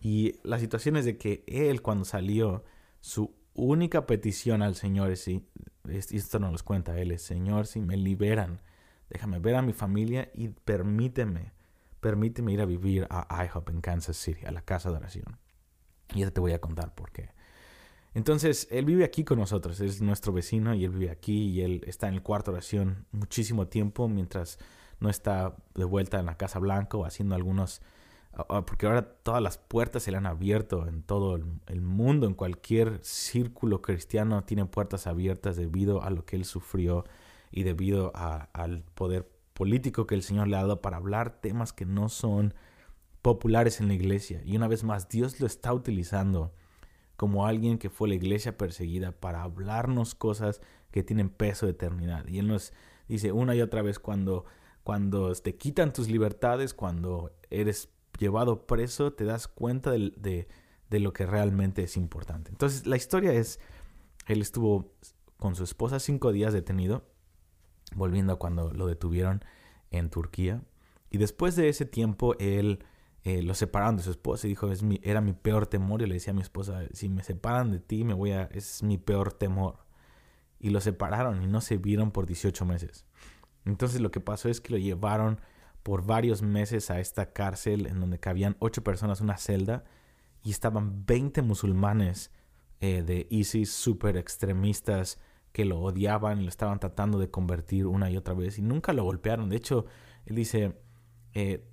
Y 0.00 0.38
la 0.44 0.60
situación 0.60 0.96
es 0.96 1.04
de 1.04 1.18
que 1.18 1.42
él 1.48 1.82
cuando 1.82 2.04
salió, 2.04 2.64
su 3.00 3.34
única 3.54 4.06
petición 4.06 4.62
al 4.62 4.76
Señor 4.76 5.10
es, 5.10 5.26
y 5.26 5.42
esto 5.84 6.38
no 6.38 6.52
nos 6.52 6.62
cuenta 6.62 6.96
él, 6.96 7.10
es, 7.10 7.22
Señor, 7.22 7.66
si 7.66 7.80
me 7.80 7.96
liberan, 7.96 8.62
déjame 9.10 9.40
ver 9.40 9.56
a 9.56 9.62
mi 9.62 9.72
familia 9.72 10.30
y 10.32 10.48
permíteme, 10.48 11.57
permíteme 12.00 12.52
ir 12.52 12.60
a 12.60 12.66
vivir 12.66 13.06
a 13.10 13.44
IHOP 13.44 13.70
en 13.70 13.80
Kansas 13.80 14.16
City, 14.16 14.44
a 14.46 14.50
la 14.50 14.62
casa 14.62 14.90
de 14.90 14.96
oración. 14.96 15.38
Y 16.14 16.20
ya 16.20 16.30
te 16.30 16.40
voy 16.40 16.52
a 16.52 16.60
contar 16.60 16.94
por 16.94 17.10
qué. 17.12 17.30
Entonces, 18.14 18.66
él 18.70 18.84
vive 18.84 19.04
aquí 19.04 19.24
con 19.24 19.38
nosotros, 19.38 19.80
es 19.80 20.00
nuestro 20.00 20.32
vecino 20.32 20.74
y 20.74 20.84
él 20.84 20.90
vive 20.90 21.10
aquí 21.10 21.50
y 21.50 21.60
él 21.60 21.82
está 21.86 22.08
en 22.08 22.14
el 22.14 22.22
cuarto 22.22 22.50
oración 22.50 23.06
muchísimo 23.12 23.68
tiempo 23.68 24.08
mientras 24.08 24.58
no 24.98 25.10
está 25.10 25.56
de 25.74 25.84
vuelta 25.84 26.18
en 26.18 26.26
la 26.26 26.36
Casa 26.36 26.58
Blanca 26.58 26.96
o 26.96 27.04
haciendo 27.04 27.34
algunos 27.34 27.82
porque 28.66 28.86
ahora 28.86 29.02
todas 29.02 29.42
las 29.42 29.58
puertas 29.58 30.04
se 30.04 30.10
le 30.10 30.16
han 30.16 30.26
abierto 30.26 30.86
en 30.86 31.02
todo 31.02 31.36
el 31.36 31.80
mundo, 31.80 32.26
en 32.26 32.34
cualquier 32.34 33.00
círculo 33.02 33.82
cristiano 33.82 34.44
tiene 34.44 34.64
puertas 34.66 35.06
abiertas 35.06 35.56
debido 35.56 36.02
a 36.02 36.10
lo 36.10 36.24
que 36.24 36.36
él 36.36 36.44
sufrió 36.44 37.04
y 37.50 37.64
debido 37.64 38.12
al 38.14 38.84
poder 38.94 39.28
político 39.58 40.06
que 40.06 40.14
el 40.14 40.22
Señor 40.22 40.46
le 40.46 40.56
ha 40.56 40.60
dado 40.60 40.80
para 40.80 40.98
hablar 40.98 41.40
temas 41.40 41.72
que 41.72 41.84
no 41.84 42.08
son 42.08 42.54
populares 43.22 43.80
en 43.80 43.88
la 43.88 43.94
iglesia. 43.94 44.40
Y 44.44 44.56
una 44.56 44.68
vez 44.68 44.84
más, 44.84 45.08
Dios 45.08 45.40
lo 45.40 45.48
está 45.48 45.74
utilizando 45.74 46.54
como 47.16 47.44
alguien 47.44 47.78
que 47.78 47.90
fue 47.90 48.08
la 48.08 48.14
iglesia 48.14 48.56
perseguida 48.56 49.10
para 49.10 49.42
hablarnos 49.42 50.14
cosas 50.14 50.60
que 50.92 51.02
tienen 51.02 51.28
peso 51.28 51.66
de 51.66 51.72
eternidad. 51.72 52.24
Y 52.28 52.38
Él 52.38 52.46
nos 52.46 52.72
dice 53.08 53.32
una 53.32 53.56
y 53.56 53.60
otra 53.60 53.82
vez 53.82 53.98
cuando, 53.98 54.44
cuando 54.84 55.34
te 55.34 55.56
quitan 55.56 55.92
tus 55.92 56.08
libertades, 56.08 56.72
cuando 56.72 57.32
eres 57.50 57.88
llevado 58.16 58.64
preso, 58.64 59.12
te 59.12 59.24
das 59.24 59.48
cuenta 59.48 59.90
de, 59.90 60.46
de, 60.88 61.00
lo 61.00 61.12
que 61.12 61.26
realmente 61.26 61.82
es 61.82 61.96
importante. 61.96 62.52
Entonces 62.52 62.86
la 62.86 62.96
historia 62.96 63.32
es, 63.32 63.58
él 64.28 64.40
estuvo 64.40 64.94
con 65.36 65.56
su 65.56 65.64
esposa 65.64 65.98
cinco 65.98 66.30
días 66.30 66.52
detenido, 66.52 67.02
volviendo 67.94 68.32
a 68.32 68.38
cuando 68.38 68.72
lo 68.72 68.86
detuvieron 68.86 69.44
en 69.90 70.10
Turquía. 70.10 70.62
Y 71.10 71.18
después 71.18 71.56
de 71.56 71.68
ese 71.68 71.84
tiempo, 71.84 72.36
él 72.38 72.84
eh, 73.24 73.42
lo 73.42 73.54
separaron 73.54 73.96
de 73.96 74.02
su 74.02 74.10
esposa 74.10 74.46
y 74.46 74.50
dijo, 74.50 74.70
es 74.70 74.82
mi, 74.82 75.00
era 75.02 75.20
mi 75.20 75.32
peor 75.32 75.66
temor. 75.66 76.02
Y 76.02 76.06
le 76.06 76.14
decía 76.14 76.32
a 76.32 76.34
mi 76.34 76.42
esposa, 76.42 76.82
si 76.92 77.08
me 77.08 77.22
separan 77.22 77.70
de 77.70 77.80
ti, 77.80 78.04
me 78.04 78.14
voy 78.14 78.32
a, 78.32 78.44
es 78.52 78.82
mi 78.82 78.98
peor 78.98 79.32
temor. 79.32 79.78
Y 80.60 80.70
lo 80.70 80.80
separaron 80.80 81.42
y 81.42 81.46
no 81.46 81.60
se 81.60 81.76
vieron 81.76 82.10
por 82.10 82.26
18 82.26 82.64
meses. 82.64 83.06
Entonces 83.64 84.00
lo 84.00 84.10
que 84.10 84.20
pasó 84.20 84.48
es 84.48 84.60
que 84.60 84.72
lo 84.72 84.78
llevaron 84.78 85.40
por 85.82 86.04
varios 86.04 86.42
meses 86.42 86.90
a 86.90 87.00
esta 87.00 87.32
cárcel 87.32 87.86
en 87.86 88.00
donde 88.00 88.18
cabían 88.18 88.56
ocho 88.58 88.82
personas, 88.82 89.20
una 89.20 89.38
celda, 89.38 89.84
y 90.42 90.50
estaban 90.50 91.06
20 91.06 91.42
musulmanes 91.42 92.30
eh, 92.80 93.02
de 93.02 93.26
ISIS 93.30 93.72
súper 93.72 94.16
extremistas 94.16 95.18
que 95.58 95.64
lo 95.64 95.80
odiaban 95.80 96.38
y 96.38 96.44
lo 96.44 96.50
estaban 96.50 96.78
tratando 96.78 97.18
de 97.18 97.32
convertir 97.32 97.88
una 97.88 98.08
y 98.12 98.16
otra 98.16 98.32
vez 98.32 98.60
y 98.60 98.62
nunca 98.62 98.92
lo 98.92 99.02
golpearon. 99.02 99.48
De 99.48 99.56
hecho, 99.56 99.86
él 100.24 100.36
dice, 100.36 100.78
eh, 101.34 101.64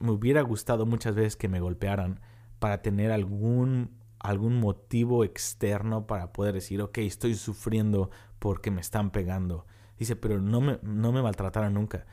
me 0.00 0.10
hubiera 0.10 0.42
gustado 0.42 0.86
muchas 0.86 1.14
veces 1.14 1.36
que 1.36 1.46
me 1.46 1.60
golpearan 1.60 2.18
para 2.58 2.82
tener 2.82 3.12
algún, 3.12 3.96
algún 4.18 4.58
motivo 4.58 5.22
externo 5.22 6.04
para 6.08 6.32
poder 6.32 6.52
decir, 6.52 6.82
ok, 6.82 6.98
estoy 6.98 7.36
sufriendo 7.36 8.10
porque 8.40 8.72
me 8.72 8.80
están 8.80 9.12
pegando. 9.12 9.66
Dice, 10.00 10.16
pero 10.16 10.40
no 10.40 10.60
me, 10.60 10.80
no 10.82 11.12
me 11.12 11.22
maltrataron 11.22 11.74
nunca. 11.74 12.06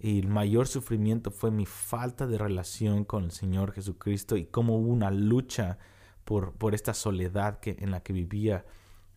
Y 0.00 0.18
el 0.18 0.26
mayor 0.26 0.66
sufrimiento 0.66 1.30
fue 1.30 1.52
mi 1.52 1.64
falta 1.64 2.26
de 2.26 2.38
relación 2.38 3.04
con 3.04 3.22
el 3.22 3.30
Señor 3.30 3.70
Jesucristo 3.70 4.36
y 4.36 4.46
cómo 4.46 4.78
hubo 4.78 4.90
una 4.90 5.12
lucha 5.12 5.78
por, 6.24 6.54
por 6.54 6.74
esta 6.74 6.92
soledad 6.92 7.60
que, 7.60 7.76
en 7.78 7.92
la 7.92 8.02
que 8.02 8.12
vivía. 8.12 8.64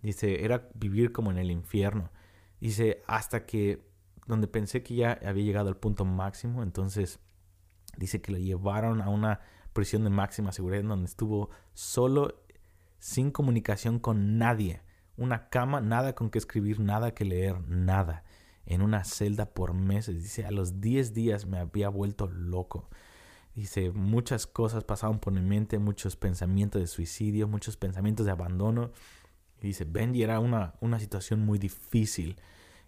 Dice, 0.05 0.45
era 0.45 0.69
vivir 0.75 1.12
como 1.12 1.31
en 1.31 1.38
el 1.38 1.51
infierno. 1.51 2.12
Dice, 2.59 3.01
hasta 3.07 3.45
que, 3.45 3.88
donde 4.27 4.47
pensé 4.47 4.83
que 4.83 4.95
ya 4.95 5.19
había 5.25 5.43
llegado 5.43 5.69
al 5.69 5.77
punto 5.77 6.05
máximo, 6.05 6.63
entonces 6.63 7.19
dice 7.97 8.21
que 8.21 8.31
lo 8.31 8.38
llevaron 8.38 9.01
a 9.01 9.09
una 9.09 9.39
prisión 9.74 10.03
de 10.03 10.09
máxima 10.09 10.51
seguridad 10.51 10.83
donde 10.83 11.07
estuvo 11.07 11.50
solo, 11.74 12.43
sin 13.00 13.31
comunicación 13.31 14.00
con 14.00 14.38
nadie. 14.38 14.81
Una 15.17 15.50
cama, 15.50 15.81
nada 15.81 16.13
con 16.13 16.29
que 16.29 16.38
escribir, 16.38 16.79
nada 16.79 17.13
que 17.13 17.25
leer, 17.25 17.59
nada 17.67 18.24
en 18.65 18.81
una 18.81 19.03
celda 19.03 19.53
por 19.53 19.74
meses. 19.74 20.21
Dice, 20.21 20.45
a 20.45 20.51
los 20.51 20.81
10 20.81 21.13
días 21.13 21.45
me 21.45 21.59
había 21.59 21.89
vuelto 21.89 22.27
loco. 22.27 22.89
Dice, 23.53 23.91
muchas 23.91 24.47
cosas 24.47 24.83
pasaban 24.83 25.19
por 25.19 25.33
mi 25.33 25.41
mente, 25.41 25.79
muchos 25.79 26.15
pensamientos 26.15 26.81
de 26.81 26.88
suicidio, 26.88 27.47
muchos 27.47 27.77
pensamientos 27.77 28.25
de 28.25 28.31
abandono. 28.33 28.91
Dice, 29.62 29.85
Bendy 29.85 30.24
era 30.24 30.39
una, 30.39 30.75
una 30.81 31.00
situación 31.00 31.45
muy 31.45 31.59
difícil 31.59 32.38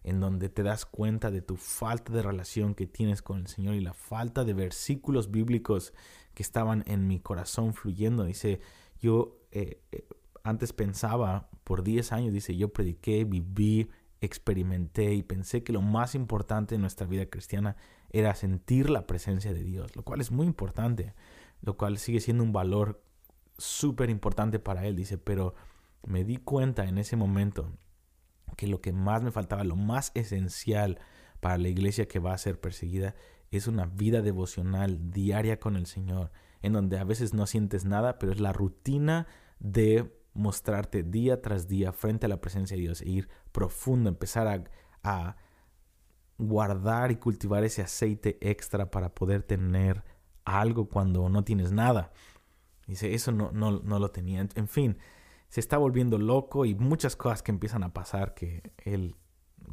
en 0.04 0.20
donde 0.20 0.50
te 0.50 0.64
das 0.64 0.86
cuenta 0.86 1.32
de 1.32 1.42
tu 1.42 1.58
falta 1.58 2.14
de 2.14 2.22
relación 2.22 2.76
que 2.76 2.88
tienes 2.88 3.22
con 3.22 3.40
el 3.40 3.48
Señor 3.48 3.76
y 3.76 3.82
la 3.82 3.94
falta 3.94 4.46
de 4.46 4.54
versículos 4.54 5.32
bíblicos 5.32 5.94
que 6.34 6.44
estaban 6.44 6.84
en 6.88 7.08
mi 7.08 7.20
corazón 7.20 7.74
fluyendo. 7.74 8.24
Dice, 8.24 8.62
yo 9.02 9.38
eh, 9.52 9.82
eh, 9.92 10.08
antes 10.44 10.72
pensaba 10.72 11.50
por 11.64 11.84
10 11.84 12.14
años, 12.14 12.34
dice, 12.34 12.56
yo 12.56 12.70
prediqué, 12.70 13.26
viví, 13.26 13.90
experimenté 14.22 15.14
y 15.14 15.24
pensé 15.24 15.64
que 15.64 15.74
lo 15.74 15.82
más 15.82 16.16
importante 16.16 16.76
en 16.76 16.82
nuestra 16.82 17.06
vida 17.06 17.26
cristiana 17.26 17.76
era 18.10 18.34
sentir 18.36 18.90
la 18.90 19.06
presencia 19.06 19.54
de 19.54 19.64
Dios, 19.64 19.96
lo 19.96 20.04
cual 20.04 20.22
es 20.22 20.32
muy 20.32 20.48
importante, 20.48 21.14
lo 21.62 21.76
cual 21.76 21.98
sigue 21.98 22.22
siendo 22.22 22.44
un 22.44 22.54
valor 22.54 23.04
súper 23.58 24.10
importante 24.10 24.60
para 24.60 24.86
él, 24.86 24.96
dice, 24.96 25.18
pero 25.18 25.54
me 26.08 26.24
di 26.24 26.38
cuenta 26.38 26.86
en 26.86 26.98
ese 26.98 27.18
momento 27.18 27.70
que 28.56 28.68
lo 28.68 28.80
que 28.82 28.94
más 28.94 29.22
me 29.24 29.32
faltaba, 29.32 29.64
lo 29.66 29.76
más 29.76 30.12
esencial 30.16 31.00
para 31.42 31.58
la 31.58 31.68
iglesia 31.68 32.08
que 32.08 32.20
va 32.20 32.34
a 32.34 32.38
ser 32.38 32.60
perseguida, 32.60 33.14
es 33.52 33.68
una 33.68 33.86
vida 33.86 34.22
devocional 34.22 35.12
diaria 35.12 35.60
con 35.60 35.76
el 35.76 35.86
Señor, 35.86 36.32
en 36.62 36.74
donde 36.74 36.98
a 36.98 37.04
veces 37.04 37.34
no 37.34 37.46
sientes 37.46 37.86
nada, 37.86 38.20
pero 38.20 38.32
es 38.32 38.40
la 38.40 38.54
rutina 38.54 39.28
de 39.60 40.18
mostrarte 40.34 41.04
día 41.04 41.42
tras 41.42 41.68
día 41.68 41.92
frente 41.92 42.26
a 42.26 42.30
la 42.30 42.40
presencia 42.40 42.78
de 42.78 42.84
Dios 42.84 43.02
e 43.02 43.10
ir 43.10 43.30
profundo, 43.52 44.10
empezar 44.10 44.48
a, 44.48 44.64
a 45.04 45.36
guardar 46.38 47.12
y 47.12 47.18
cultivar 47.18 47.66
ese 47.66 47.82
aceite 47.82 48.38
extra 48.40 48.92
para 48.92 49.14
poder 49.14 49.44
tener 49.44 50.04
algo 50.46 50.88
cuando 50.88 51.28
no 51.28 51.44
tienes 51.44 51.74
nada. 51.74 52.14
Dice, 52.88 53.14
eso 53.14 53.34
no, 53.34 53.52
no, 53.52 53.82
no 53.82 54.00
lo 54.00 54.12
tenía. 54.12 54.48
En 54.56 54.68
fin, 54.70 54.98
se 55.50 55.60
está 55.60 55.78
volviendo 55.78 56.18
loco 56.18 56.66
y 56.66 56.76
muchas 56.76 57.16
cosas 57.16 57.44
que 57.44 57.52
empiezan 57.52 57.84
a 57.84 57.94
pasar 57.94 58.34
que 58.34 58.74
él, 58.78 59.16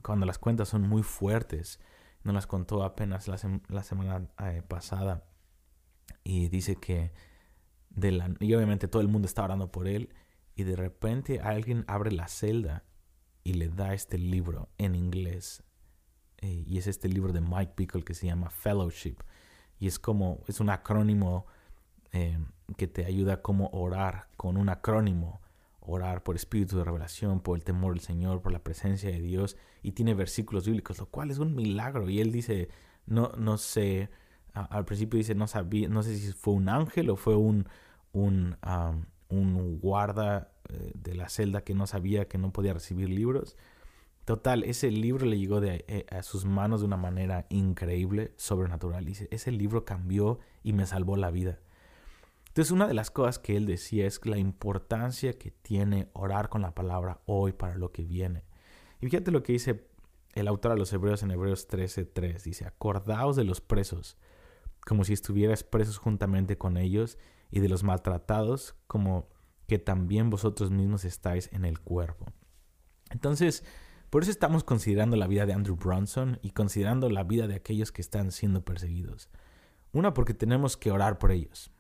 cuando 0.03 0.27
las 0.27 0.39
cuentas 0.39 0.69
son 0.69 0.83
muy 0.83 1.03
fuertes, 1.03 1.81
no 2.23 2.33
las 2.33 2.47
contó 2.47 2.85
apenas 2.85 3.29
la, 3.29 3.83
semana 3.83 4.29
eh, 4.41 4.63
pasada. 4.67 5.25
Y 6.23 6.49
dice 6.49 6.77
que, 6.77 7.13
y 8.41 8.55
obviamente 8.55 8.89
todo 8.89 9.03
el 9.03 9.09
mundo 9.09 9.27
está 9.27 9.45
orando 9.45 9.71
por 9.71 9.89
él 9.89 10.15
y 10.57 10.65
de 10.65 10.77
repente 10.77 11.41
alguien 11.41 11.85
abre 11.87 12.13
la 12.13 12.29
celda 12.29 12.85
y 13.43 13.55
le 13.55 13.69
da 13.69 13.93
este 13.93 14.17
libro 14.17 14.71
en 14.79 14.95
inglés. 14.95 15.63
Eh, 16.39 16.65
y 16.67 16.79
es 16.79 16.87
este 16.87 17.09
libro 17.09 17.33
de 17.33 17.41
Mike 17.41 17.73
Pickle 17.75 18.05
que 18.05 18.15
se 18.15 18.27
llama 18.27 18.51
Fellowship. 18.51 19.17
Y 19.79 19.87
es 19.87 19.99
como, 19.99 20.43
es 20.47 20.61
un 20.61 20.71
acrónimo 20.71 21.47
eh, 22.13 22.39
que 22.77 22.87
te 22.87 23.05
ayuda 23.05 23.43
como 23.43 23.69
orar 23.73 24.29
con 24.37 24.57
un 24.57 24.69
acrónimo. 24.69 25.41
Orar 25.85 26.23
por 26.23 26.37
espíritu 26.37 26.79
de 26.79 26.85
revelación, 26.85 27.41
por 27.41 27.57
el 27.57 27.65
temor 27.65 27.95
del 27.95 28.01
Señor, 28.01 28.43
por 28.43 28.53
la 28.53 28.65
presencia 28.65 29.11
de 29.11 29.21
Dios. 29.21 29.57
Y 29.83 29.93
tiene 29.93 30.15
versículos 30.15 30.67
bíblicos, 30.67 30.99
lo 30.99 31.07
cual 31.07 31.31
es 31.31 31.39
un 31.39 31.55
milagro. 31.55 32.09
Y 32.11 32.21
él 32.21 32.33
dice, 32.33 32.69
no, 33.07 33.33
no 33.39 33.59
sé, 33.59 34.11
al 34.53 34.85
principio 34.85 35.19
dice, 35.19 35.35
no 35.35 35.47
sabía, 35.47 35.89
no 35.89 36.03
sé 36.03 36.17
si 36.17 36.33
fue 36.33 36.55
un 36.55 36.69
ángel 36.69 37.11
o 37.11 37.17
fue 37.17 37.37
un, 37.37 37.69
un 38.13 38.57
un 39.29 39.79
guarda 39.81 40.53
eh, 40.69 40.93
de 40.95 41.15
la 41.15 41.29
celda 41.29 41.63
que 41.63 41.75
no 41.75 41.87
sabía 41.87 42.29
que 42.29 42.39
no 42.39 42.53
podía 42.53 42.75
recibir 42.75 43.09
libros. 43.09 43.57
Total, 44.25 44.63
ese 44.65 44.91
libro 44.91 45.27
le 45.27 45.39
llegó 45.39 45.61
de, 45.61 45.85
eh, 45.87 46.07
a 46.11 46.23
sus 46.23 46.47
manos 46.47 46.81
de 46.81 46.87
una 46.87 46.97
manera 46.97 47.47
increíble, 47.51 48.33
sobrenatural. 48.37 49.05
Dice, 49.05 49.29
ese 49.31 49.53
libro 49.53 49.85
cambió 49.85 50.39
y 50.63 50.73
me 50.73 50.87
salvó 50.87 51.17
la 51.17 51.31
vida. 51.31 51.59
Entonces, 52.55 52.71
una 52.71 52.87
de 52.87 52.95
las 52.95 53.11
cosas 53.11 53.41
que 53.41 53.57
él 53.57 53.67
decía 53.67 54.07
es 54.07 54.25
la 54.25 54.39
importancia 54.39 55.37
que 55.37 55.51
tiene 55.51 56.09
orar 56.13 56.49
con 56.49 56.63
la 56.63 56.73
palabra 56.73 57.21
hoy 57.27 57.53
para 57.53 57.75
lo 57.75 57.91
que 57.91 58.05
viene. 58.05 58.45
Y 59.01 59.07
fíjate 59.07 59.33
lo 59.33 59.43
que 59.43 59.55
dice 59.55 59.89
el 60.35 60.47
autor 60.47 60.71
a 60.71 60.77
los 60.77 60.93
Hebreos 60.93 61.25
en 61.25 61.33
Hebreos 61.33 61.67
13:3. 61.67 62.45
Dice, 62.45 62.65
acordaos 62.65 63.35
de 63.35 63.43
los 63.43 63.61
presos, 63.61 64.17
como 64.87 65.03
si 65.03 65.15
estuvieras 65.15 65.65
presos 65.65 65.99
juntamente 65.99 66.57
con 66.57 66.77
ellos 66.77 67.19
y 67.51 67.59
de 67.59 67.69
los 67.69 67.83
maltratados 67.83 68.77
como 68.87 69.29
que 69.67 69.81
también 69.81 70.31
vosotros 70.31 70.71
mismos 70.71 71.05
estáis 71.05 71.53
en 71.53 71.65
el 71.65 71.81
cuerpo. 71.81 72.27
Entonces, 73.11 73.65
por 74.11 74.23
eso 74.23 74.31
estamos 74.31 74.63
considerando 74.63 75.17
la 75.17 75.27
vida 75.27 75.45
de 75.45 75.55
Andrew 75.55 75.75
Bronson 75.75 76.39
y 76.41 76.51
considerando 76.51 77.11
la 77.11 77.25
vida 77.25 77.49
de 77.49 77.57
aquellos 77.57 77.91
que 77.91 78.01
están 78.01 78.31
siendo 78.31 78.65
perseguidos. 78.65 79.29
Una, 79.91 80.15
porque 80.15 80.35
tenemos 80.35 80.77
que 80.77 80.93
orar 80.93 81.19
por 81.19 81.33
ellos. 81.33 81.74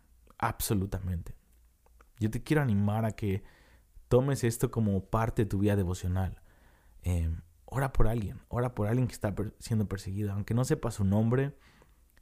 Absolutamente. 0.44 1.34
Yo 2.20 2.30
te 2.30 2.42
quiero 2.42 2.60
animar 2.60 3.06
a 3.06 3.12
que 3.12 3.42
tomes 4.08 4.44
esto 4.44 4.70
como 4.70 5.06
parte 5.06 5.42
de 5.42 5.46
tu 5.46 5.58
vida 5.58 5.74
devocional. 5.74 6.42
Eh, 7.02 7.34
ora 7.64 7.94
por 7.94 8.08
alguien, 8.08 8.42
ora 8.48 8.74
por 8.74 8.86
alguien 8.86 9.06
que 9.06 9.14
está 9.14 9.34
siendo 9.58 9.88
perseguido. 9.88 10.32
Aunque 10.32 10.52
no 10.52 10.66
sepa 10.66 10.90
su 10.90 11.02
nombre, 11.02 11.56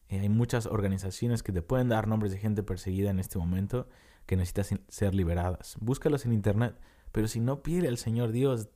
eh, 0.08 0.20
hay 0.20 0.28
muchas 0.28 0.66
organizaciones 0.66 1.42
que 1.42 1.50
te 1.50 1.62
pueden 1.62 1.88
dar 1.88 2.06
nombres 2.06 2.30
de 2.30 2.38
gente 2.38 2.62
perseguida 2.62 3.10
en 3.10 3.18
este 3.18 3.40
momento 3.40 3.88
que 4.26 4.36
necesitan 4.36 4.82
ser 4.86 5.16
liberadas. 5.16 5.76
Búscalos 5.80 6.24
en 6.24 6.32
internet. 6.32 6.78
Pero 7.10 7.26
si 7.26 7.40
no 7.40 7.64
pide 7.64 7.88
al 7.88 7.98
Señor 7.98 8.30
Dios, 8.30 8.68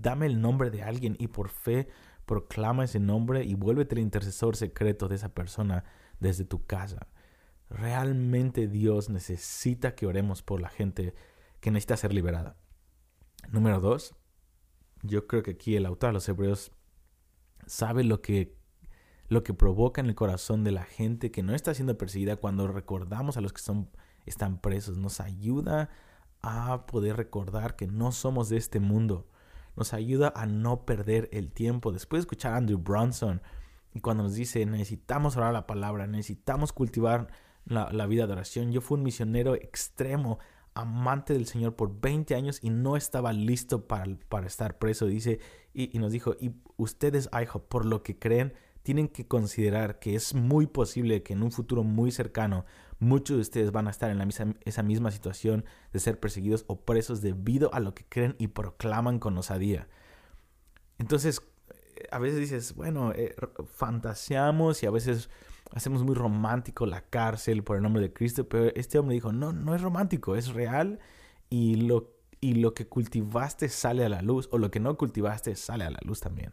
dame 0.00 0.24
el 0.24 0.40
nombre 0.40 0.70
de 0.70 0.82
alguien 0.82 1.14
y 1.18 1.28
por 1.28 1.50
fe 1.50 1.88
proclama 2.24 2.84
ese 2.84 3.00
nombre 3.00 3.44
y 3.44 3.54
vuélvete 3.54 3.96
el 3.96 4.00
intercesor 4.00 4.56
secreto 4.56 5.08
de 5.08 5.16
esa 5.16 5.28
persona 5.28 5.84
desde 6.20 6.46
tu 6.46 6.64
casa. 6.64 7.06
Realmente 7.74 8.68
Dios 8.68 9.10
necesita 9.10 9.94
que 9.94 10.06
oremos 10.06 10.42
por 10.42 10.60
la 10.60 10.68
gente 10.68 11.14
que 11.60 11.70
necesita 11.70 11.96
ser 11.96 12.14
liberada. 12.14 12.56
Número 13.50 13.80
dos, 13.80 14.14
yo 15.02 15.26
creo 15.26 15.42
que 15.42 15.52
aquí 15.52 15.76
el 15.76 15.86
autor 15.86 16.10
de 16.10 16.14
los 16.14 16.28
Hebreos 16.28 16.72
sabe 17.66 18.04
lo 18.04 18.22
que, 18.22 18.56
lo 19.28 19.42
que 19.42 19.54
provoca 19.54 20.00
en 20.00 20.06
el 20.06 20.14
corazón 20.14 20.64
de 20.64 20.72
la 20.72 20.84
gente 20.84 21.30
que 21.30 21.42
no 21.42 21.54
está 21.54 21.74
siendo 21.74 21.98
perseguida 21.98 22.36
cuando 22.36 22.68
recordamos 22.68 23.36
a 23.36 23.40
los 23.40 23.52
que 23.52 23.60
están 24.26 24.58
presos. 24.60 24.96
Nos 24.96 25.20
ayuda 25.20 25.90
a 26.42 26.86
poder 26.86 27.16
recordar 27.16 27.76
que 27.76 27.86
no 27.86 28.12
somos 28.12 28.48
de 28.48 28.56
este 28.56 28.80
mundo. 28.80 29.28
Nos 29.76 29.92
ayuda 29.92 30.32
a 30.36 30.46
no 30.46 30.84
perder 30.84 31.28
el 31.32 31.50
tiempo. 31.50 31.92
Después 31.92 32.20
de 32.20 32.22
escuchar 32.22 32.52
a 32.52 32.56
Andrew 32.58 32.78
Bronson 32.78 33.42
y 33.92 34.00
cuando 34.00 34.22
nos 34.22 34.34
dice 34.34 34.64
necesitamos 34.66 35.36
orar 35.36 35.52
la 35.52 35.66
palabra, 35.66 36.06
necesitamos 36.06 36.72
cultivar 36.72 37.28
la, 37.66 38.06
vida 38.06 38.26
de 38.26 38.32
oración. 38.32 38.72
Yo 38.72 38.80
fui 38.80 38.98
un 38.98 39.04
misionero 39.04 39.54
extremo, 39.54 40.38
amante 40.74 41.32
del 41.32 41.46
Señor 41.46 41.76
por 41.76 42.00
20 42.00 42.34
años 42.34 42.58
y 42.62 42.70
no 42.70 42.96
estaba 42.96 43.32
listo 43.32 43.86
para, 43.86 44.06
para 44.28 44.46
estar 44.46 44.78
preso. 44.78 45.06
Dice, 45.06 45.40
y, 45.72 45.98
nos 45.98 46.12
dijo, 46.12 46.34
y 46.40 46.52
ustedes, 46.76 47.28
hijo, 47.40 47.64
por 47.64 47.84
lo 47.84 48.02
que 48.02 48.18
creen, 48.18 48.54
tienen 48.82 49.08
que 49.08 49.26
considerar 49.26 49.98
que 49.98 50.14
es 50.14 50.34
muy 50.34 50.66
posible 50.66 51.22
que 51.22 51.32
en 51.32 51.42
un 51.42 51.52
futuro 51.52 51.84
muy 51.84 52.10
cercano 52.10 52.66
muchos 52.98 53.36
de 53.36 53.40
ustedes 53.40 53.72
van 53.72 53.86
a 53.86 53.90
estar 53.90 54.10
en 54.10 54.18
la 54.18 54.26
misma, 54.26 54.54
esa 54.64 54.82
misma 54.82 55.10
situación 55.10 55.64
de 55.92 56.00
ser 56.00 56.20
perseguidos 56.20 56.64
o 56.68 56.80
presos 56.80 57.22
debido 57.22 57.72
a 57.72 57.80
lo 57.80 57.94
que 57.94 58.04
creen 58.04 58.36
y 58.38 58.48
proclaman 58.48 59.18
con 59.18 59.36
osadía. 59.38 59.88
Entonces, 60.98 61.40
a 62.10 62.18
veces 62.18 62.38
dices, 62.38 62.74
bueno, 62.74 63.12
eh, 63.12 63.34
fantaseamos 63.66 64.82
y 64.82 64.86
a 64.86 64.90
veces 64.90 65.30
hacemos 65.72 66.02
muy 66.04 66.14
romántico 66.14 66.86
la 66.86 67.02
cárcel 67.02 67.64
por 67.64 67.76
el 67.76 67.82
nombre 67.82 68.02
de 68.02 68.12
Cristo, 68.12 68.48
pero 68.48 68.72
este 68.74 68.98
hombre 68.98 69.14
dijo, 69.14 69.32
no, 69.32 69.52
no 69.52 69.74
es 69.74 69.82
romántico, 69.82 70.36
es 70.36 70.52
real 70.52 71.00
y 71.50 71.76
lo, 71.76 72.14
y 72.40 72.54
lo 72.54 72.74
que 72.74 72.86
cultivaste 72.86 73.68
sale 73.68 74.04
a 74.04 74.08
la 74.08 74.22
luz, 74.22 74.48
o 74.52 74.58
lo 74.58 74.70
que 74.70 74.80
no 74.80 74.96
cultivaste 74.96 75.56
sale 75.56 75.84
a 75.84 75.90
la 75.90 76.00
luz 76.04 76.20
también. 76.20 76.52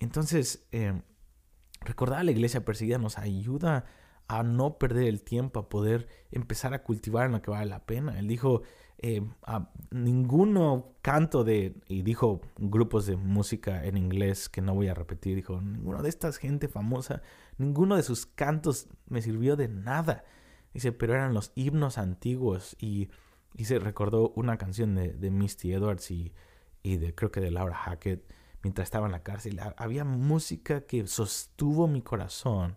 Entonces, 0.00 0.66
eh, 0.72 1.00
recordar 1.80 2.20
a 2.20 2.24
la 2.24 2.32
iglesia 2.32 2.64
perseguida 2.64 2.98
nos 2.98 3.18
ayuda 3.18 3.86
a 4.28 4.42
no 4.42 4.78
perder 4.78 5.04
el 5.04 5.22
tiempo, 5.22 5.60
a 5.60 5.68
poder 5.68 6.08
empezar 6.30 6.74
a 6.74 6.82
cultivar 6.82 7.26
en 7.26 7.32
lo 7.32 7.42
que 7.42 7.50
vale 7.50 7.66
la 7.66 7.86
pena. 7.86 8.18
Él 8.18 8.26
dijo, 8.26 8.62
eh, 8.98 9.22
a 9.42 9.70
ninguno 9.90 10.94
canto 11.02 11.44
de, 11.44 11.74
y 11.86 12.02
dijo 12.02 12.40
grupos 12.56 13.06
de 13.06 13.16
música 13.16 13.84
en 13.84 13.96
inglés 13.96 14.48
que 14.48 14.62
no 14.62 14.74
voy 14.74 14.88
a 14.88 14.94
repetir, 14.94 15.36
dijo, 15.36 15.60
ninguno 15.60 16.02
de 16.02 16.08
estas 16.08 16.38
gente 16.38 16.68
famosa, 16.68 17.20
ninguno 17.58 17.96
de 17.96 18.02
sus 18.02 18.24
cantos 18.24 18.88
me 19.08 19.20
sirvió 19.20 19.56
de 19.56 19.68
nada. 19.68 20.24
Dice, 20.72 20.92
pero 20.92 21.14
eran 21.14 21.34
los 21.34 21.52
himnos 21.54 21.98
antiguos 21.98 22.76
y, 22.80 23.10
y 23.54 23.64
se 23.66 23.78
recordó 23.78 24.30
una 24.36 24.56
canción 24.56 24.94
de, 24.94 25.12
de 25.12 25.30
Misty 25.30 25.72
Edwards 25.72 26.10
y, 26.10 26.32
y, 26.82 26.96
de 26.96 27.14
creo 27.14 27.30
que 27.30 27.40
de 27.40 27.50
Laura 27.50 27.76
Hackett 27.76 28.22
mientras 28.62 28.86
estaba 28.86 29.06
en 29.06 29.12
la 29.12 29.22
cárcel. 29.22 29.60
Había 29.76 30.04
música 30.04 30.82
que 30.82 31.06
sostuvo 31.06 31.86
mi 31.86 32.02
corazón 32.02 32.76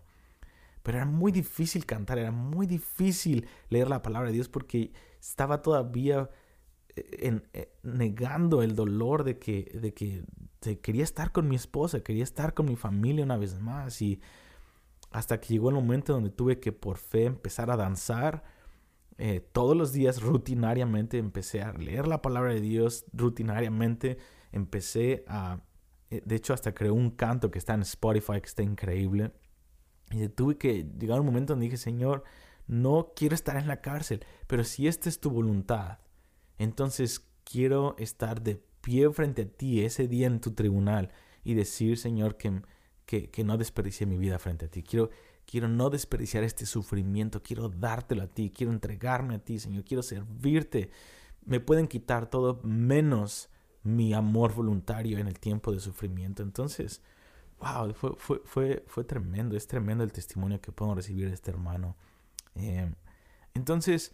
pero 0.82 0.98
era 0.98 1.06
muy 1.06 1.32
difícil 1.32 1.86
cantar, 1.86 2.18
era 2.18 2.30
muy 2.30 2.66
difícil 2.66 3.46
leer 3.68 3.88
la 3.88 4.02
palabra 4.02 4.28
de 4.28 4.34
Dios 4.34 4.48
porque 4.48 4.92
estaba 5.20 5.62
todavía 5.62 6.30
eh, 6.96 7.40
eh, 7.52 7.72
negando 7.82 8.62
el 8.62 8.74
dolor 8.74 9.24
de 9.24 9.38
que, 9.38 9.70
de 9.80 9.94
que 9.94 10.24
quería 10.80 11.04
estar 11.04 11.32
con 11.32 11.48
mi 11.48 11.56
esposa, 11.56 12.02
quería 12.02 12.24
estar 12.24 12.54
con 12.54 12.66
mi 12.66 12.76
familia 12.76 13.24
una 13.24 13.36
vez 13.36 13.58
más. 13.60 14.00
Y 14.00 14.20
hasta 15.10 15.40
que 15.40 15.54
llegó 15.54 15.68
el 15.68 15.74
momento 15.74 16.12
donde 16.12 16.30
tuve 16.30 16.60
que 16.60 16.72
por 16.72 16.98
fe 16.98 17.26
empezar 17.26 17.70
a 17.70 17.76
danzar. 17.76 18.42
Eh, 19.18 19.40
todos 19.52 19.76
los 19.76 19.92
días 19.92 20.22
rutinariamente 20.22 21.18
empecé 21.18 21.62
a 21.62 21.72
leer 21.72 22.08
la 22.08 22.22
palabra 22.22 22.54
de 22.54 22.60
Dios, 22.60 23.04
rutinariamente 23.12 24.18
empecé 24.52 25.24
a... 25.28 25.60
De 26.10 26.34
hecho, 26.34 26.54
hasta 26.54 26.74
creé 26.74 26.90
un 26.90 27.10
canto 27.10 27.52
que 27.52 27.58
está 27.60 27.74
en 27.74 27.82
Spotify 27.82 28.40
que 28.40 28.48
está 28.48 28.64
increíble 28.64 29.32
y 30.10 30.28
tuve 30.28 30.58
que 30.58 30.86
llegar 30.98 31.18
a 31.18 31.20
un 31.20 31.26
momento 31.26 31.52
donde 31.52 31.66
dije, 31.66 31.76
Señor, 31.76 32.24
no 32.66 33.12
quiero 33.14 33.34
estar 33.34 33.56
en 33.56 33.68
la 33.68 33.80
cárcel, 33.80 34.24
pero 34.46 34.64
si 34.64 34.86
esta 34.86 35.08
es 35.08 35.20
tu 35.20 35.30
voluntad, 35.30 35.98
entonces 36.58 37.26
quiero 37.44 37.96
estar 37.98 38.42
de 38.42 38.62
pie 38.80 39.10
frente 39.10 39.42
a 39.42 39.48
ti 39.48 39.84
ese 39.84 40.08
día 40.08 40.26
en 40.26 40.40
tu 40.40 40.52
tribunal 40.52 41.10
y 41.44 41.54
decir, 41.54 41.98
Señor, 41.98 42.36
que, 42.36 42.62
que, 43.06 43.44
no 43.44 43.56
desperdicié 43.56 44.06
mi 44.06 44.18
vida 44.18 44.38
frente 44.38 44.66
a 44.66 44.68
ti. 44.68 44.82
Quiero, 44.82 45.10
quiero 45.46 45.68
no 45.68 45.90
desperdiciar 45.90 46.44
este 46.44 46.66
sufrimiento, 46.66 47.42
quiero 47.42 47.68
dártelo 47.68 48.22
a 48.22 48.28
ti, 48.28 48.52
quiero 48.54 48.72
entregarme 48.72 49.36
a 49.36 49.38
ti, 49.38 49.58
Señor, 49.58 49.84
quiero 49.84 50.02
servirte. 50.02 50.90
Me 51.44 51.60
pueden 51.60 51.88
quitar 51.88 52.28
todo 52.28 52.60
menos 52.62 53.48
mi 53.82 54.12
amor 54.12 54.54
voluntario 54.54 55.18
en 55.18 55.26
el 55.26 55.38
tiempo 55.38 55.72
de 55.72 55.80
sufrimiento. 55.80 56.42
Entonces, 56.42 57.02
wow, 57.60 57.92
fue, 57.94 58.14
fue, 58.16 58.42
fue, 58.44 58.84
fue 58.86 59.04
tremendo, 59.04 59.56
es 59.56 59.66
tremendo 59.66 60.02
el 60.02 60.12
testimonio 60.12 60.60
que 60.60 60.72
podemos 60.72 60.96
recibir 60.96 61.28
de 61.28 61.34
este 61.34 61.50
hermano. 61.50 61.96
Eh, 62.54 62.90
entonces, 63.54 64.12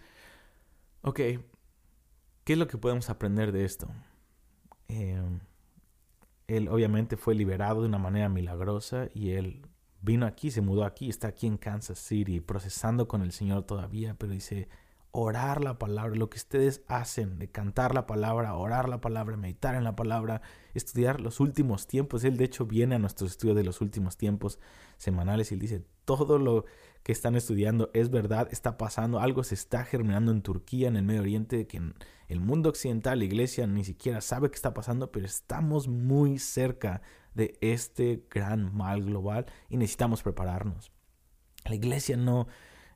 ok, 1.02 1.16
¿qué 1.16 2.52
es 2.52 2.58
lo 2.58 2.66
que 2.66 2.78
podemos 2.78 3.08
aprender 3.08 3.52
de 3.52 3.64
esto? 3.64 3.88
Eh, 4.88 5.20
él 6.48 6.68
obviamente 6.68 7.16
fue 7.16 7.34
liberado 7.34 7.82
de 7.82 7.88
una 7.88 7.98
manera 7.98 8.28
milagrosa 8.28 9.08
y 9.14 9.30
él 9.30 9.66
vino 10.00 10.26
aquí, 10.26 10.50
se 10.50 10.60
mudó 10.60 10.84
aquí, 10.84 11.08
está 11.08 11.28
aquí 11.28 11.46
en 11.46 11.56
Kansas 11.56 11.98
City, 11.98 12.40
procesando 12.40 13.08
con 13.08 13.22
el 13.22 13.32
Señor 13.32 13.64
todavía, 13.64 14.14
pero 14.14 14.32
dice, 14.32 14.68
orar 15.18 15.64
la 15.64 15.78
palabra, 15.78 16.14
lo 16.14 16.28
que 16.28 16.36
ustedes 16.36 16.82
hacen 16.88 17.38
de 17.38 17.50
cantar 17.50 17.94
la 17.94 18.06
palabra, 18.06 18.54
orar 18.54 18.86
la 18.86 19.00
palabra, 19.00 19.38
meditar 19.38 19.74
en 19.74 19.82
la 19.82 19.96
palabra, 19.96 20.42
estudiar 20.74 21.22
los 21.22 21.40
últimos 21.40 21.86
tiempos. 21.86 22.22
Él 22.22 22.36
de 22.36 22.44
hecho 22.44 22.66
viene 22.66 22.96
a 22.96 22.98
nuestro 22.98 23.26
estudio 23.26 23.54
de 23.54 23.64
los 23.64 23.80
últimos 23.80 24.18
tiempos 24.18 24.58
semanales 24.98 25.52
y 25.52 25.56
dice, 25.56 25.86
todo 26.04 26.38
lo 26.38 26.66
que 27.02 27.12
están 27.12 27.34
estudiando 27.34 27.90
es 27.94 28.10
verdad, 28.10 28.48
está 28.52 28.76
pasando, 28.76 29.18
algo 29.18 29.42
se 29.42 29.54
está 29.54 29.84
germinando 29.84 30.32
en 30.32 30.42
Turquía, 30.42 30.88
en 30.88 30.96
el 30.96 31.04
Medio 31.04 31.22
Oriente, 31.22 31.66
que 31.66 31.78
en 31.78 31.94
el 32.28 32.40
mundo 32.40 32.68
occidental, 32.68 33.18
la 33.20 33.24
iglesia 33.24 33.66
ni 33.66 33.84
siquiera 33.84 34.20
sabe 34.20 34.50
qué 34.50 34.56
está 34.56 34.74
pasando, 34.74 35.12
pero 35.12 35.24
estamos 35.24 35.88
muy 35.88 36.38
cerca 36.38 37.00
de 37.32 37.56
este 37.62 38.26
gran 38.30 38.76
mal 38.76 39.02
global 39.02 39.46
y 39.70 39.78
necesitamos 39.78 40.22
prepararnos. 40.22 40.92
La 41.64 41.74
iglesia 41.74 42.18
no, 42.18 42.48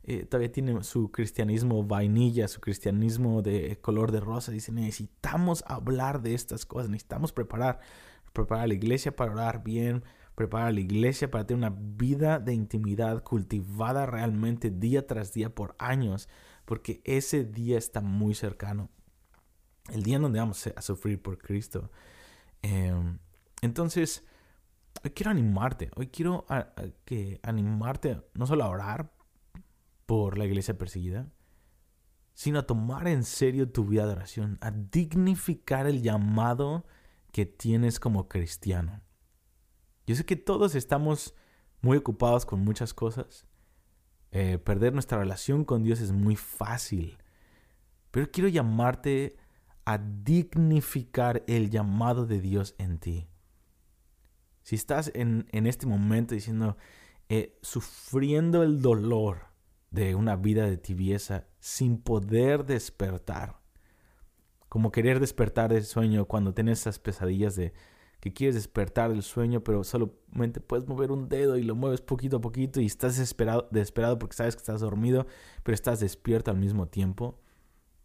eh, 0.03 0.25
todavía 0.25 0.51
tiene 0.51 0.83
su 0.83 1.11
cristianismo 1.11 1.85
vainilla, 1.85 2.49
su 2.49 2.61
cristianismo 2.61 3.43
de 3.43 3.79
color 3.81 4.13
de 4.13 4.21
rosa. 4.21 4.51
Dice, 4.51 4.73
necesitamos 4.73 5.63
hablar 5.67 6.23
de 6.23 6.35
estas 6.35 6.65
cosas, 6.65 6.89
necesitamos 6.89 7.33
preparar, 7.33 7.81
preparar 8.33 8.65
a 8.65 8.69
la 8.69 8.75
iglesia 8.75 9.15
para 9.15 9.33
orar 9.33 9.63
bien, 9.63 10.03
preparar 10.35 10.69
a 10.69 10.73
la 10.73 10.81
iglesia 10.81 11.31
para 11.31 11.47
tener 11.47 11.59
una 11.59 11.77
vida 11.79 12.39
de 12.39 12.55
intimidad 12.55 13.23
cultivada 13.23 14.07
realmente 14.07 14.71
día 14.71 15.07
tras 15.07 15.35
día 15.35 15.55
por 15.55 15.75
años, 15.79 16.29
porque 16.65 17.03
ese 17.05 17.45
día 17.45 17.77
está 17.77 18.01
muy 18.01 18.35
cercano. 18.35 18.89
El 19.93 20.03
día 20.03 20.17
en 20.17 20.23
donde 20.23 20.39
vamos 20.39 20.67
a 20.75 20.83
sufrir 20.83 21.21
por 21.21 21.37
Cristo. 21.37 21.91
Em, 22.63 23.19
entonces, 23.61 24.25
hoy 25.05 25.11
quiero 25.11 25.31
animarte, 25.31 25.91
hoy 25.97 26.07
quiero 26.07 26.47
que 27.05 27.41
animarte 27.43 28.23
no 28.35 28.47
solo 28.47 28.65
a 28.65 28.69
orar 28.69 29.20
por 30.11 30.39
la 30.39 30.45
iglesia 30.45 30.77
perseguida, 30.77 31.31
sino 32.35 32.59
a 32.59 32.67
tomar 32.67 33.07
en 33.07 33.23
serio 33.23 33.71
tu 33.71 33.85
vida 33.85 34.07
de 34.07 34.13
oración, 34.15 34.59
a 34.61 34.73
dignificar 34.73 35.87
el 35.87 36.03
llamado 36.03 36.85
que 37.31 37.47
tienes 37.47 38.01
como 38.01 38.27
cristiano. 38.29 39.03
Yo 40.09 40.17
sé 40.17 40.25
que 40.25 40.35
todos 40.35 40.75
estamos 40.75 41.37
muy 41.81 41.97
ocupados 41.97 42.45
con 42.45 42.59
muchas 42.59 42.93
cosas. 42.93 43.47
Eh, 44.33 44.59
perder 44.59 44.95
nuestra 44.95 45.17
relación 45.17 45.65
con 45.65 45.85
Dios 45.85 46.01
es 46.01 46.11
muy 46.11 46.35
fácil. 46.35 47.17
Pero 48.11 48.33
quiero 48.33 48.49
llamarte 48.49 49.37
a 49.85 49.99
dignificar 49.99 51.45
el 51.47 51.71
llamado 51.71 52.27
de 52.27 52.41
Dios 52.41 52.75
en 52.79 52.99
ti. 52.99 53.29
Si 54.65 54.75
estás 54.75 55.13
en, 55.15 55.47
este 55.53 55.87
momento 55.87 56.35
diciendo, 56.35 56.77
eh, 57.29 57.57
sufriendo 57.63 58.65
el 58.65 58.83
dolor 58.83 59.50
de 59.91 60.15
una 60.15 60.37
vida 60.37 60.67
de 60.67 60.77
tibieza 60.77 61.47
sin 61.59 61.99
poder 61.99 62.65
despertar. 62.65 63.61
Como 64.69 64.93
querer 64.93 65.19
despertar 65.19 65.73
del 65.73 65.85
sueño 65.85 66.27
cuando 66.27 66.55
tienes 66.55 66.81
esas 66.81 66.99
pesadillas 66.99 67.57
de 67.57 67.73
que 68.21 68.33
quieres 68.33 68.55
despertar 68.55 69.11
del 69.11 69.23
sueño, 69.23 69.65
pero 69.65 69.83
solamente 69.83 70.61
puedes 70.61 70.87
mover 70.87 71.11
un 71.11 71.29
dedo 71.29 71.57
y 71.57 71.63
lo 71.63 71.75
mueves 71.75 72.03
poquito 72.03 72.37
a 72.37 72.41
poquito 72.41 72.81
y 72.81 72.87
estás 72.87 73.17
desesperado, 73.17 73.67
desesperado 73.71 74.19
porque 74.19 74.37
sabes 74.37 74.55
que 74.55 74.61
estás 74.61 74.81
dormido, 74.83 75.27
pero 75.63 75.75
estás 75.75 76.01
despierto 76.01 76.51
al 76.51 76.59
mismo 76.59 76.87
tiempo. 76.87 77.41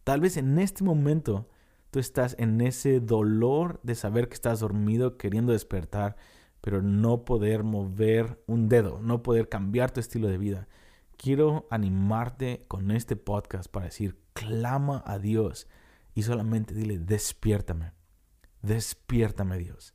Tal 0.04 0.20
vez 0.20 0.38
en 0.38 0.58
este 0.58 0.84
momento 0.84 1.48
tú 1.90 1.98
estás 1.98 2.34
en 2.38 2.60
ese 2.62 3.00
dolor 3.00 3.78
de 3.82 3.94
saber 3.94 4.28
que 4.28 4.34
estás 4.34 4.60
dormido, 4.60 5.18
queriendo 5.18 5.52
despertar, 5.52 6.16
pero 6.62 6.82
no 6.82 7.24
poder 7.24 7.62
mover 7.62 8.42
un 8.46 8.68
dedo, 8.68 9.00
no 9.00 9.22
poder 9.22 9.48
cambiar 9.48 9.90
tu 9.90 10.00
estilo 10.00 10.28
de 10.28 10.38
vida 10.38 10.68
quiero 11.16 11.66
animarte 11.70 12.64
con 12.68 12.90
este 12.90 13.16
podcast 13.16 13.70
para 13.70 13.86
decir, 13.86 14.18
clama 14.32 15.02
a 15.06 15.18
Dios 15.18 15.68
y 16.14 16.22
solamente 16.22 16.74
dile, 16.74 16.98
despiértame, 16.98 17.92
despiértame 18.62 19.58
Dios, 19.58 19.94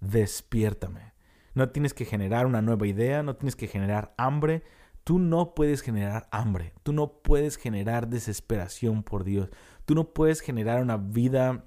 despiértame. 0.00 1.12
No 1.54 1.70
tienes 1.70 1.94
que 1.94 2.04
generar 2.04 2.46
una 2.46 2.62
nueva 2.62 2.86
idea, 2.86 3.22
no 3.22 3.36
tienes 3.36 3.56
que 3.56 3.66
generar 3.66 4.14
hambre, 4.16 4.62
Tú 5.04 5.18
no 5.18 5.54
puedes 5.54 5.80
generar 5.80 6.28
hambre, 6.30 6.74
tú 6.82 6.92
no 6.92 7.22
puedes 7.22 7.56
generar 7.56 8.08
desesperación 8.08 9.02
por 9.02 9.24
Dios, 9.24 9.48
tú 9.86 9.94
no 9.94 10.12
puedes 10.12 10.40
generar 10.40 10.82
una 10.82 10.98
vida 10.98 11.64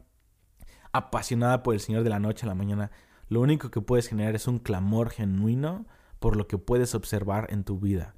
apasionada 0.91 1.63
por 1.63 1.73
el 1.73 1.79
Señor 1.79 2.03
de 2.03 2.09
la 2.09 2.19
noche 2.19 2.45
a 2.45 2.49
la 2.49 2.55
mañana. 2.55 2.91
Lo 3.29 3.41
único 3.41 3.71
que 3.71 3.81
puedes 3.81 4.07
generar 4.07 4.35
es 4.35 4.47
un 4.47 4.59
clamor 4.59 5.09
genuino 5.09 5.87
por 6.19 6.35
lo 6.35 6.47
que 6.47 6.59
puedes 6.59 6.93
observar 6.93 7.47
en 7.49 7.63
tu 7.63 7.79
vida. 7.79 8.15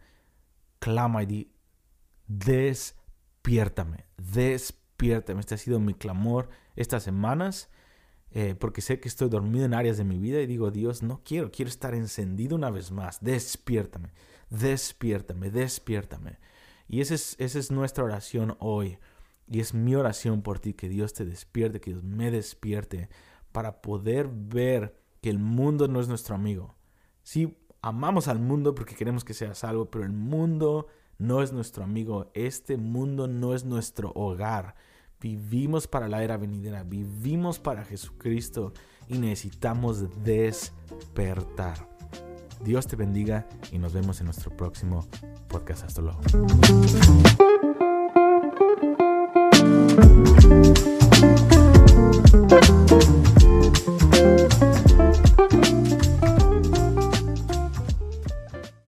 Clama 0.79 1.23
y 1.23 1.25
di, 1.25 1.51
despiértame, 2.27 4.05
despiértame. 4.17 5.39
Este 5.39 5.55
ha 5.55 5.57
sido 5.57 5.79
mi 5.79 5.93
clamor 5.93 6.49
estas 6.75 7.03
semanas. 7.03 7.69
Eh, 8.31 8.53
porque 8.53 8.81
sé 8.81 8.99
que 8.99 9.07
estoy 9.07 9.29
dormido 9.29 9.63
en 9.63 9.73
áreas 9.73 9.95
de 9.95 10.03
mi 10.03 10.19
vida 10.19 10.41
y 10.41 10.45
digo, 10.45 10.69
Dios, 10.69 11.01
no 11.03 11.21
quiero, 11.23 11.51
quiero 11.51 11.69
estar 11.69 11.95
encendido 11.95 12.57
una 12.57 12.69
vez 12.69 12.91
más, 12.91 13.23
despiértame 13.23 14.09
despiértame, 14.49 15.51
despiértame. 15.51 16.39
Y 16.88 17.01
esa 17.01 17.15
es, 17.15 17.35
esa 17.39 17.59
es 17.59 17.71
nuestra 17.71 18.03
oración 18.03 18.55
hoy. 18.59 18.97
Y 19.47 19.59
es 19.59 19.73
mi 19.73 19.95
oración 19.95 20.41
por 20.41 20.59
ti, 20.59 20.73
que 20.73 20.89
Dios 20.89 21.13
te 21.13 21.25
despierte, 21.25 21.79
que 21.79 21.91
Dios 21.91 22.03
me 22.03 22.31
despierte, 22.31 23.09
para 23.51 23.81
poder 23.81 24.29
ver 24.31 24.99
que 25.21 25.29
el 25.29 25.39
mundo 25.39 25.88
no 25.88 25.99
es 25.99 26.07
nuestro 26.07 26.35
amigo. 26.35 26.75
Sí, 27.23 27.57
amamos 27.85 28.27
al 28.27 28.39
mundo 28.39 28.73
porque 28.73 28.95
queremos 28.95 29.23
que 29.23 29.35
sea 29.35 29.53
salvo, 29.53 29.85
pero 29.91 30.03
el 30.03 30.11
mundo 30.11 30.87
no 31.19 31.43
es 31.43 31.53
nuestro 31.53 31.83
amigo, 31.83 32.31
este 32.33 32.77
mundo 32.77 33.27
no 33.27 33.53
es 33.53 33.63
nuestro 33.63 34.11
hogar. 34.15 34.73
Vivimos 35.21 35.85
para 35.87 36.07
la 36.07 36.23
era 36.23 36.35
venidera, 36.37 36.83
vivimos 36.83 37.59
para 37.59 37.85
Jesucristo 37.85 38.73
y 39.07 39.19
necesitamos 39.19 40.23
despertar. 40.23 41.87
Dios 42.63 42.87
te 42.87 42.95
bendiga 42.95 43.47
y 43.71 43.77
nos 43.77 43.93
vemos 43.93 44.19
en 44.19 44.25
nuestro 44.25 44.49
próximo 44.57 45.07
podcast. 45.47 45.83
Hasta 45.83 46.01
luego. 46.01 46.21